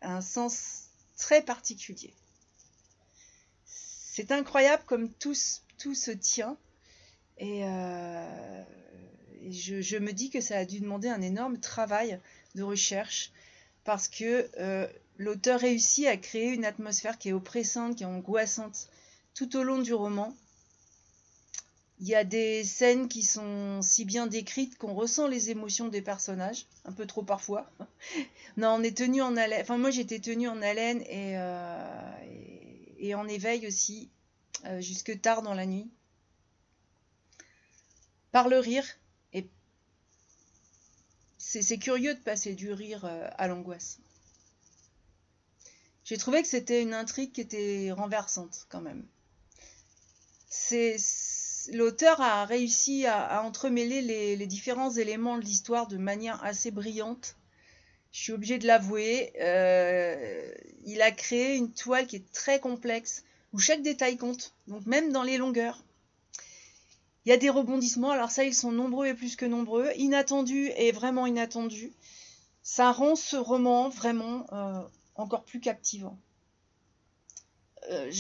un 0.01 0.21
sens 0.21 0.91
très 1.17 1.43
particulier. 1.43 2.15
C'est 4.19 4.33
incroyable 4.33 4.83
comme 4.85 5.13
tout, 5.13 5.33
se 5.37 6.11
tient 6.11 6.57
et, 7.39 7.63
euh, 7.63 8.63
je, 9.49 9.97
me 9.97 10.11
dis 10.11 10.29
que 10.29 10.41
ça 10.41 10.59
a 10.59 10.65
dû 10.65 10.81
demander 10.81 11.09
un 11.09 11.23
énorme 11.23 11.61
travail 11.61 12.19
de 12.57 12.65
recherche 12.65 13.31
parce 13.85 14.09
que 14.09 14.51
l'auteur 15.19 15.61
réussit 15.61 16.09
à 16.09 16.17
créer 16.17 16.49
une 16.49 16.65
atmosphère 16.65 17.17
qui 17.17 17.29
est 17.29 17.33
oppressante, 17.33 17.95
qui 17.95 18.03
est 18.03 18.07
angoissante 18.07 18.89
tout 19.35 19.57
au 19.57 19.63
long 19.63 19.79
du 19.79 19.95
roman 19.95 20.35
il 22.01 22.07
y 22.07 22.15
a 22.15 22.25
des 22.25 22.63
scènes 22.65 23.09
qui 23.09 23.23
sont 23.23 23.81
si 23.83 24.05
bien 24.05 24.27
décrites 24.27 24.79
qu'on 24.79 24.95
ressent 24.95 25.27
les 25.27 25.51
émotions 25.51 25.89
des 25.89 26.03
personnages, 26.03 26.67
un 26.85 26.93
peu 26.93 27.07
trop 27.07 27.23
parfois. 27.23 27.71
non, 28.57 28.77
on 28.79 28.83
est 28.83 28.97
tenu 28.97 29.21
en 29.21 29.37
haleine. 29.37 29.61
Enfin, 29.63 29.79
moi 29.79 29.91
j'étais 29.91 30.21
tenue 30.21 30.49
en 30.49 30.63
haleine 30.63 31.03
et, 31.03 31.37
euh, 31.37 32.11
et, 32.25 32.48
en 33.15 33.29
éveil 33.29 33.67
aussi, 33.67 34.11
euh, 34.65 34.81
jusque 34.81 35.21
tard 35.21 35.43
dans 35.43 35.55
la 35.55 35.67
nuit. 35.67 35.91
Par 38.33 38.49
le 38.49 38.59
rire. 38.59 38.85
Et 39.33 39.49
c'est 41.39 41.79
curieux 41.79 42.15
de 42.15 42.21
passer 42.21 42.55
du 42.55 42.73
rire 42.73 43.05
euh, 43.05 43.29
à 43.37 43.49
l'angoisse. 43.49 43.99
J'ai 46.05 46.17
trouvé 46.17 46.43
que 46.43 46.49
c'était 46.49 46.83
une 46.83 46.95
intrigue 46.95 47.33
qui 47.33 47.43
était 47.43 47.93
renversante 47.93 48.67
quand 48.71 48.81
même. 48.81 49.07
L'auteur 51.73 52.21
a 52.23 52.47
réussi 52.47 53.05
à, 53.07 53.43
entremêler 53.43 54.01
les, 54.01 54.47
différents 54.47 54.91
éléments 54.91 55.37
de 55.37 55.43
l'histoire 55.43 55.87
de 55.87 55.99
manière 55.99 56.43
assez 56.43 56.71
brillante. 56.71 57.37
Je 58.13 58.23
suis 58.23 58.33
obligée 58.33 58.59
de 58.59 58.67
l'avouer. 58.67 59.33
Euh, 59.41 60.51
il 60.87 61.03
a 61.03 61.11
créé 61.11 61.57
une 61.57 61.73
toile 61.73 62.07
qui 62.07 62.17
est 62.17 62.33
très 62.33 62.61
complexe, 62.61 63.25
où 63.53 63.59
chaque 63.59 63.83
détail 63.83 64.17
compte, 64.17 64.55
donc 64.67 64.87
même 64.87 65.13
dans 65.13 65.23
les 65.23 65.37
longueurs. 65.37 65.85
Il 67.25 67.31
y 67.31 67.33
a 67.33 67.37
des 67.37 67.51
rebondissements, 67.51 68.11
alors 68.11 68.31
ça, 68.31 68.45
ils 68.45 68.55
sont 68.55 68.73
nombreux 68.73 69.07
et 69.07 69.15
plus 69.15 69.37
que 69.37 69.45
nombreux, 69.45 69.91
inattendus 69.97 70.71
et 70.77 70.93
vraiment 70.93 71.27
inattendus. 71.27 71.93
Ça 72.63 72.91
rend 72.91 73.17
ce 73.17 73.37
roman 73.37 73.91
vraiment 73.91 74.47
euh, 74.53 74.83
encore 75.15 75.45
plus 75.45 75.61
captivant. 75.61 76.19
Euh, 77.91 78.11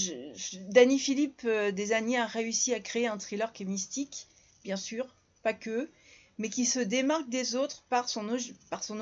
Danny 0.71 0.99
Philippe 0.99 1.43
euh, 1.45 1.73
des 1.73 1.93
années 1.93 2.19
a 2.19 2.27
réussi 2.27 2.75
à 2.75 2.81
créer 2.81 3.07
un 3.07 3.19
thriller 3.19 3.53
qui 3.53 3.63
est 3.63 3.67
mystique, 3.67 4.27
bien 4.65 4.77
sûr, 4.77 5.07
pas 5.43 5.53
que, 5.53 5.91
mais 6.39 6.49
qui 6.49 6.65
se 6.65 6.79
démarque 6.79 7.29
des 7.29 7.55
autres 7.55 7.83
par 7.89 8.09
son, 8.09 8.27
par 8.71 8.85
son 8.85 9.01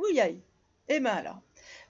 originalité. 0.00 1.42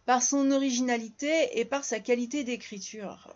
Par 0.07 0.23
son 0.23 0.51
originalité 0.51 1.59
et 1.59 1.65
par 1.65 1.85
sa 1.85 2.01
qualité 2.01 2.45
d'écriture. 2.45 3.33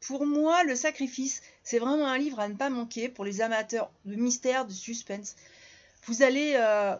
Pour 0.00 0.26
moi, 0.26 0.64
Le 0.64 0.74
Sacrifice, 0.74 1.42
c'est 1.62 1.78
vraiment 1.78 2.06
un 2.06 2.18
livre 2.18 2.40
à 2.40 2.48
ne 2.48 2.54
pas 2.54 2.70
manquer 2.70 3.08
pour 3.08 3.24
les 3.24 3.40
amateurs 3.40 3.90
de 4.04 4.14
mystère, 4.14 4.66
de 4.66 4.72
suspense. 4.72 5.36
Vous 6.06 6.22
allez 6.22 6.54
euh, 6.56 6.96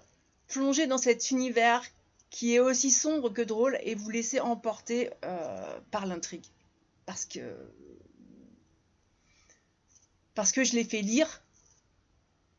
plonger 0.49 0.87
dans 0.87 0.99
cet 0.99 1.31
univers 1.31 1.83
qui 2.29 2.55
est 2.55 2.61
aussi 2.61 2.91
sombre 2.91 3.31
que 3.31 3.43
drôle 3.43 3.79
et 3.83 3.95
vous 3.95 4.11
laisser 4.11 4.39
emporter 4.39 5.11
par 5.91 6.07
l'intrigue 6.07 6.45
parce 7.11 7.25
que 7.25 7.57
parce 10.37 10.53
que 10.53 10.63
je 10.63 10.75
l'ai 10.75 10.85
fait 10.85 11.03
lire 11.03 11.43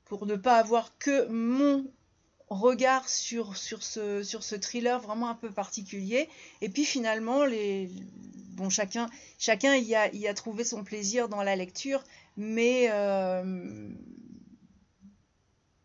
pour 0.04 0.26
ne 0.26 0.36
pas 0.36 0.58
avoir 0.58 0.98
que 0.98 1.26
mon 1.30 1.90
regard 2.52 3.08
sur, 3.08 3.56
ce, 3.56 4.56
thriller 4.56 5.00
vraiment 5.00 5.30
un 5.30 5.36
peu 5.36 5.50
particulier. 5.50 6.30
Et 6.60 6.70
puis 6.70 6.84
finalement, 6.84 7.46
les, 7.46 7.90
bon, 8.56 8.70
chacun, 8.70 9.10
chacun 9.40 9.76
y, 9.78 9.96
a, 9.96 10.14
y 10.14 10.28
a 10.28 10.34
trouvé 10.34 10.64
son 10.64 10.84
plaisir 10.84 11.30
dans 11.30 11.44
la 11.44 11.56
lecture, 11.56 12.04
mais, 12.36 12.88
euh, 12.92 13.90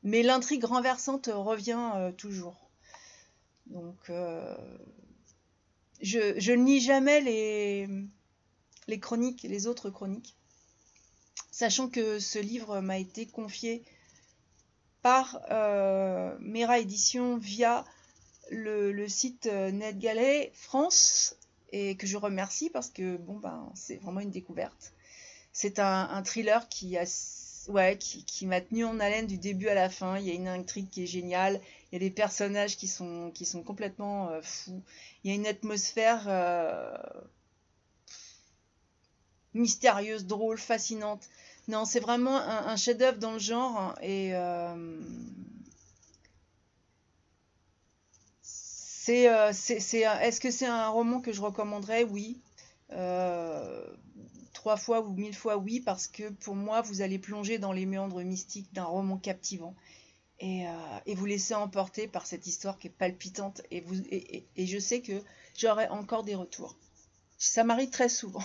l'intrigue 0.02 0.64
renversante 0.64 1.30
revient 1.32 1.90
euh, 1.94 2.12
toujours. 2.12 2.68
Donc, 3.66 4.10
euh, 4.10 4.56
je, 6.00 6.38
je 6.38 6.52
ne 6.52 6.64
lis 6.64 6.80
jamais 6.80 7.20
les, 7.20 7.88
les 8.88 9.00
chroniques, 9.00 9.42
les 9.44 9.68
autres 9.68 9.90
chroniques, 9.90 10.34
sachant 11.52 11.88
que 11.88 12.18
ce 12.18 12.38
livre 12.40 12.80
m'a 12.80 12.98
été 12.98 13.26
confié 13.26 13.84
par 15.06 15.40
Mera 16.40 16.80
Édition 16.80 17.36
via 17.36 17.84
le, 18.50 19.06
site 19.06 19.46
NetGalley 19.46 20.50
France 20.52 21.36
et 21.70 21.94
que 21.94 22.08
je 22.08 22.16
remercie 22.16 22.70
parce 22.70 22.90
que 22.90 23.16
bon 23.16 23.36
ben 23.38 23.70
c'est 23.76 23.98
vraiment 23.98 24.18
une 24.18 24.32
découverte. 24.32 24.94
C'est 25.52 25.78
un, 25.78 26.22
thriller 26.24 26.68
qui 26.68 26.98
a 26.98 27.04
ouais 27.68 27.96
qui, 27.98 28.46
m'a 28.46 28.60
tenu 28.60 28.84
en 28.84 28.98
haleine 28.98 29.28
du 29.28 29.38
début 29.38 29.68
à 29.68 29.74
la 29.74 29.90
fin. 29.90 30.18
Il 30.18 30.26
y 30.26 30.32
a 30.32 30.34
une 30.34 30.48
intrigue 30.48 30.90
qui 30.90 31.04
est 31.04 31.06
géniale. 31.06 31.60
Il 31.92 31.94
y 31.94 31.96
a 31.96 32.00
des 32.00 32.10
personnages 32.10 32.76
qui 32.76 32.88
sont 32.88 33.30
qui 33.32 33.44
sont 33.44 33.62
complètement 33.62 34.30
euh, 34.30 34.40
fous. 34.42 34.82
Il 35.22 35.30
y 35.30 35.32
a 35.32 35.36
une 35.36 35.46
atmosphère 35.46 36.24
euh, 36.26 36.96
mystérieuse, 39.54 40.26
drôle, 40.26 40.58
fascinante. 40.58 41.28
Non, 41.68 41.84
c'est 41.84 42.00
vraiment 42.00 42.36
un, 42.36 42.76
chef-d'œuvre 42.76 43.18
dans 43.18 43.32
le 43.32 43.38
genre 43.38 43.94
et 44.00 44.34
euh, 44.34 45.00
Euh, 49.08 49.50
c'est, 49.52 49.80
c'est, 49.80 50.00
est-ce 50.00 50.40
que 50.40 50.50
c'est 50.50 50.66
un 50.66 50.88
roman 50.88 51.20
que 51.20 51.32
je 51.32 51.40
recommanderais? 51.40 52.04
Oui. 52.04 52.40
Euh, 52.92 53.86
trois 54.52 54.76
fois 54.76 55.00
ou 55.00 55.12
mille 55.12 55.34
fois 55.34 55.56
oui, 55.58 55.80
parce 55.80 56.06
que 56.06 56.30
pour 56.30 56.54
moi, 56.54 56.82
vous 56.82 57.02
allez 57.02 57.18
plonger 57.18 57.58
dans 57.58 57.72
les 57.72 57.86
méandres 57.86 58.22
mystiques 58.22 58.72
d'un 58.72 58.84
roman 58.84 59.16
captivant 59.18 59.74
et, 60.40 60.66
euh, 60.68 61.14
vous 61.14 61.26
laisser 61.26 61.54
emporter 61.54 62.08
par 62.08 62.26
cette 62.26 62.46
histoire 62.46 62.78
qui 62.78 62.88
est 62.88 62.90
palpitante. 62.90 63.62
Et, 63.70 63.84
et 64.56 64.66
je 64.66 64.78
sais 64.78 65.02
que 65.02 65.22
j'aurai 65.56 65.88
encore 65.88 66.24
des 66.24 66.34
retours. 66.34 66.76
Ça 67.38 67.64
m'arrive 67.64 67.90
très 67.90 68.08
souvent 68.08 68.44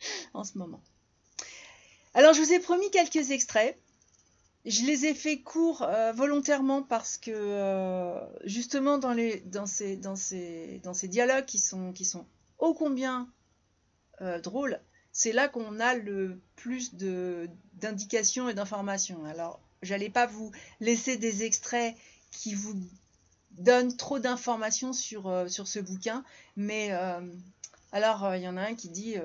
en 0.34 0.44
ce 0.44 0.58
moment. 0.58 0.80
Alors, 2.16 2.32
je 2.32 2.40
vous 2.40 2.54
ai 2.54 2.60
promis 2.60 2.90
quelques 2.90 3.30
extraits. 3.30 3.78
Je 4.64 4.86
les 4.86 5.04
ai 5.04 5.12
fait 5.12 5.42
courts 5.42 5.82
euh, 5.82 6.12
volontairement 6.12 6.82
parce 6.82 7.18
que 7.18 7.30
euh, 7.30 8.18
justement 8.44 8.96
dans, 8.96 9.14
ces, 9.66 9.98
dialogues 11.08 11.44
qui 11.44 11.58
sont, 11.58 11.92
ô 12.58 12.72
combien 12.72 13.28
euh, 14.22 14.40
drôles, 14.40 14.80
c'est 15.12 15.32
là 15.32 15.48
qu'on 15.48 15.78
a 15.78 15.94
le 15.94 16.40
plus 16.56 16.94
d'indications 16.94 18.48
et 18.48 18.54
d'informations. 18.54 19.22
Alors, 19.26 19.60
j'allais 19.82 20.08
pas 20.08 20.24
vous 20.24 20.50
laisser 20.80 21.18
des 21.18 21.42
extraits 21.42 21.94
qui 22.30 22.54
vous 22.54 22.80
donnent 23.50 23.94
trop 23.94 24.20
d'informations 24.20 24.94
sur 24.94 25.46
ce 25.48 25.80
bouquin, 25.80 26.24
mais 26.56 26.92
alors 27.92 28.34
il 28.34 28.42
y 28.42 28.48
en 28.48 28.56
a 28.56 28.62
un 28.62 28.74
qui 28.74 28.88
dit 28.88 29.16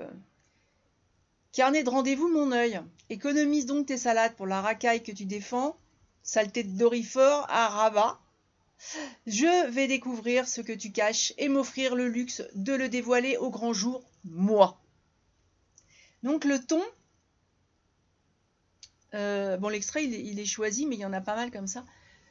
Carnet 1.53 1.83
de 1.83 1.89
rendez-vous, 1.89 2.29
mon 2.29 2.53
œil. 2.53 2.79
Économise 3.09 3.65
donc 3.65 3.87
tes 3.87 3.97
salades 3.97 4.35
pour 4.35 4.47
la 4.47 4.61
racaille 4.61 5.03
que 5.03 5.11
tu 5.11 5.25
défends. 5.25 5.77
Saleté 6.23 6.63
de 6.63 6.77
dorifort 6.77 7.45
à 7.49 7.67
rabat. 7.67 8.19
Je 9.27 9.69
vais 9.69 9.87
découvrir 9.87 10.47
ce 10.47 10.61
que 10.61 10.71
tu 10.71 10.91
caches 10.91 11.33
et 11.37 11.49
m'offrir 11.49 11.95
le 11.95 12.07
luxe 12.07 12.41
de 12.55 12.73
le 12.73 12.87
dévoiler 12.87 13.35
au 13.35 13.49
grand 13.49 13.73
jour, 13.73 14.03
moi. 14.23 14.81
Donc 16.23 16.45
le 16.45 16.59
ton, 16.63 16.81
euh, 19.13 19.57
bon 19.57 19.69
l'extrait 19.69 20.05
il, 20.05 20.39
est 20.39 20.45
choisi, 20.45 20.85
mais 20.85 20.95
il 20.95 21.01
y 21.01 21.05
en 21.05 21.13
a 21.13 21.21
pas 21.21 21.35
mal 21.35 21.51
comme 21.51 21.67
ça. 21.67 21.85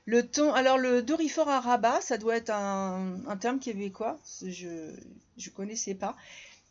Le 0.06 0.26
ton, 0.26 0.52
alors 0.54 0.78
le 0.78 1.02
dorifort 1.02 1.48
à 1.48 1.60
rabat, 1.60 2.00
ça 2.00 2.16
doit 2.16 2.36
être 2.36 2.50
un, 2.50 3.20
un 3.26 3.36
terme 3.36 3.60
québécois, 3.60 4.18
je 4.42 4.66
ne 4.66 5.50
connaissais 5.54 5.94
pas. 5.94 6.16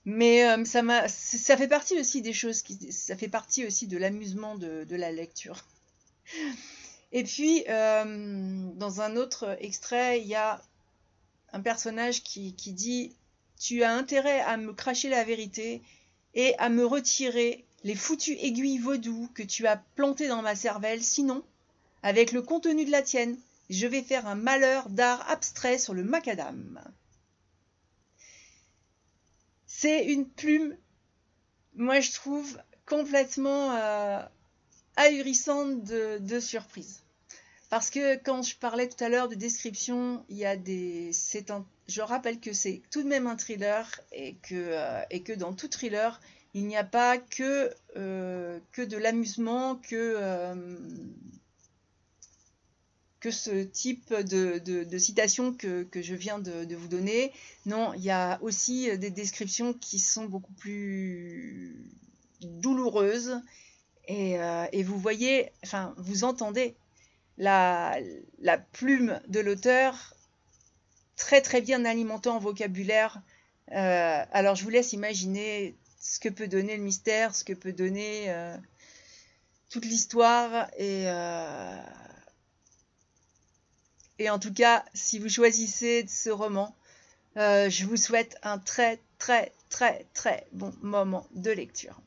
Mais 0.06 0.46
euh, 0.46 0.64
ça, 0.66 1.08
ça 1.08 1.58
fait 1.58 1.68
partie 1.68 2.00
aussi 2.00 2.22
des 2.22 2.34
choses, 2.34 2.62
qui, 2.62 2.92
ça 2.92 3.16
fait 3.16 3.28
partie 3.28 3.66
aussi 3.66 3.88
de 3.88 3.98
l'amusement 3.98 4.56
de, 4.56 4.96
la 4.96 5.12
lecture. 5.12 5.64
Et 7.12 7.24
puis, 7.24 7.64
euh, 7.70 8.70
dans 8.76 9.02
un 9.02 9.16
autre 9.16 9.58
extrait, 9.60 10.22
il 10.22 10.28
y 10.28 10.36
a 10.36 10.62
un 11.54 11.62
personnage 11.62 12.24
qui, 12.24 12.54
qui 12.54 12.72
dit 12.72 13.16
Tu 13.60 13.84
as 13.84 13.94
intérêt 13.94 14.42
à 14.42 14.58
me 14.58 14.74
cracher 14.74 15.10
la 15.10 15.24
vérité 15.24 15.82
et 16.36 16.56
à 16.60 16.70
me 16.70 16.86
retirer 16.86 17.66
les 17.84 17.96
foutues 17.96 18.38
aiguilles 18.40 18.78
vaudou 18.78 19.30
que 19.34 19.44
tu 19.44 19.66
as 19.68 19.78
plantées 19.96 20.28
dans 20.28 20.42
ma 20.42 20.56
cervelle, 20.56 21.04
sinon, 21.04 21.44
avec 22.04 22.32
le 22.32 22.42
contenu 22.42 22.86
de 22.86 22.92
la 22.92 23.02
tienne, 23.02 23.38
je 23.70 23.88
vais 23.88 24.02
faire 24.02 24.28
un 24.28 24.36
malheur 24.36 24.90
d'art 24.90 25.30
abstrait 25.30 25.78
sur 25.78 25.94
le 25.94 26.04
macadam. 26.04 26.80
C'est 29.82 30.04
une 30.04 30.28
plume, 30.28 30.76
moi 31.74 32.02
je 32.02 32.12
trouve, 32.12 32.60
complètement 32.86 33.78
euh, 33.78 34.20
ahurissante 34.98 35.86
de, 35.86 36.40
surprise. 36.42 37.02
Parce 37.70 37.90
que 37.90 38.18
quand 38.18 38.42
je 38.42 38.58
parlais 38.58 38.90
tout 38.90 39.02
à 39.02 39.08
l'heure 39.08 39.30
de 39.30 39.36
description, 39.36 40.26
il 40.28 40.36
y 40.36 40.46
a 40.46 40.58
des. 40.58 41.12
je 41.88 42.02
rappelle 42.02 42.42
que 42.42 42.52
c'est 42.52 42.82
tout 42.92 43.04
de 43.04 43.08
même 43.08 43.26
un 43.26 43.38
thriller 43.38 43.90
et 44.12 44.36
que, 44.42 44.54
euh, 44.54 45.36
dans 45.38 45.54
tout 45.54 45.70
thriller, 45.70 46.20
il 46.54 46.68
n'y 46.68 46.76
a 46.76 46.84
pas 46.84 47.18
que, 47.18 47.74
euh, 47.96 48.60
que 48.74 48.82
de 48.82 48.98
l'amusement, 48.98 49.78
que, 49.78 50.18
que 53.20 53.32
ce 53.32 53.64
type 53.64 54.14
de, 54.14 54.60
de, 54.60 54.98
citation 54.98 55.54
que, 55.54 55.88
je 55.94 56.16
viens 56.16 56.40
de, 56.40 56.76
vous 56.76 56.88
donner. 56.88 57.32
Non, 57.66 57.94
il 57.94 58.04
y 58.04 58.12
a 58.12 58.40
aussi 58.42 58.98
des 58.98 59.10
descriptions 59.10 59.74
qui 59.74 60.00
sont 60.00 60.26
beaucoup 60.26 60.54
plus 60.54 61.76
douloureuses. 62.42 63.42
Et, 64.08 64.40
euh, 64.40 64.66
vous 64.84 64.98
voyez, 64.98 65.52
enfin, 65.64 65.94
vous 65.98 66.24
entendez 66.24 66.76
la, 67.38 67.98
la 68.40 68.58
plume 68.58 69.20
de 69.28 69.40
l'auteur 69.40 70.16
très 71.16 71.42
très 71.42 71.62
bien 71.62 71.86
alimentée 71.86 72.30
en 72.30 72.40
vocabulaire. 72.40 73.22
Euh, 73.72 74.26
alors 74.32 74.56
je 74.56 74.64
vous 74.64 74.70
laisse 74.70 74.94
imaginer 74.94 75.76
ce 76.00 76.20
que 76.20 76.30
peut 76.30 76.48
donner 76.48 76.76
le 76.78 76.84
mystère, 76.84 77.36
ce 77.36 77.44
que 77.44 77.54
peut 77.54 77.74
donner 77.74 78.26
euh, 78.30 78.58
toute 79.70 79.86
l'histoire 79.86 80.68
et 80.78 81.06
et 84.20 84.30
en 84.30 84.38
tout 84.38 84.54
cas, 84.54 84.84
si 84.94 85.18
vous 85.18 85.30
choisissez 85.30 86.06
ce 86.08 86.30
roman, 86.30 86.76
euh, 87.38 87.70
je 87.70 87.86
vous 87.86 87.98
souhaite 87.98 88.38
un 88.44 88.60
très 88.60 89.00
très 89.18 89.54
très 89.70 90.06
très 90.14 90.46
bon 90.52 90.74
moment 90.82 91.26
de 91.32 91.52
lecture. 91.52 92.00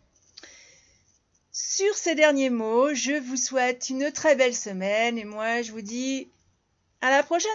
Sur 1.53 1.94
ces 1.94 2.14
derniers 2.14 2.51
mots, 2.51 2.94
je 2.94 3.18
vous 3.18 3.37
souhaite 3.37 3.88
une 3.88 4.12
très 4.12 4.37
belle 4.37 4.55
semaine 4.55 5.18
et 5.18 5.25
moi 5.25 5.62
je 5.62 5.72
vous 5.72 5.81
dis 5.81 6.29
à 7.01 7.11
la 7.11 7.22
prochaine 7.22 7.51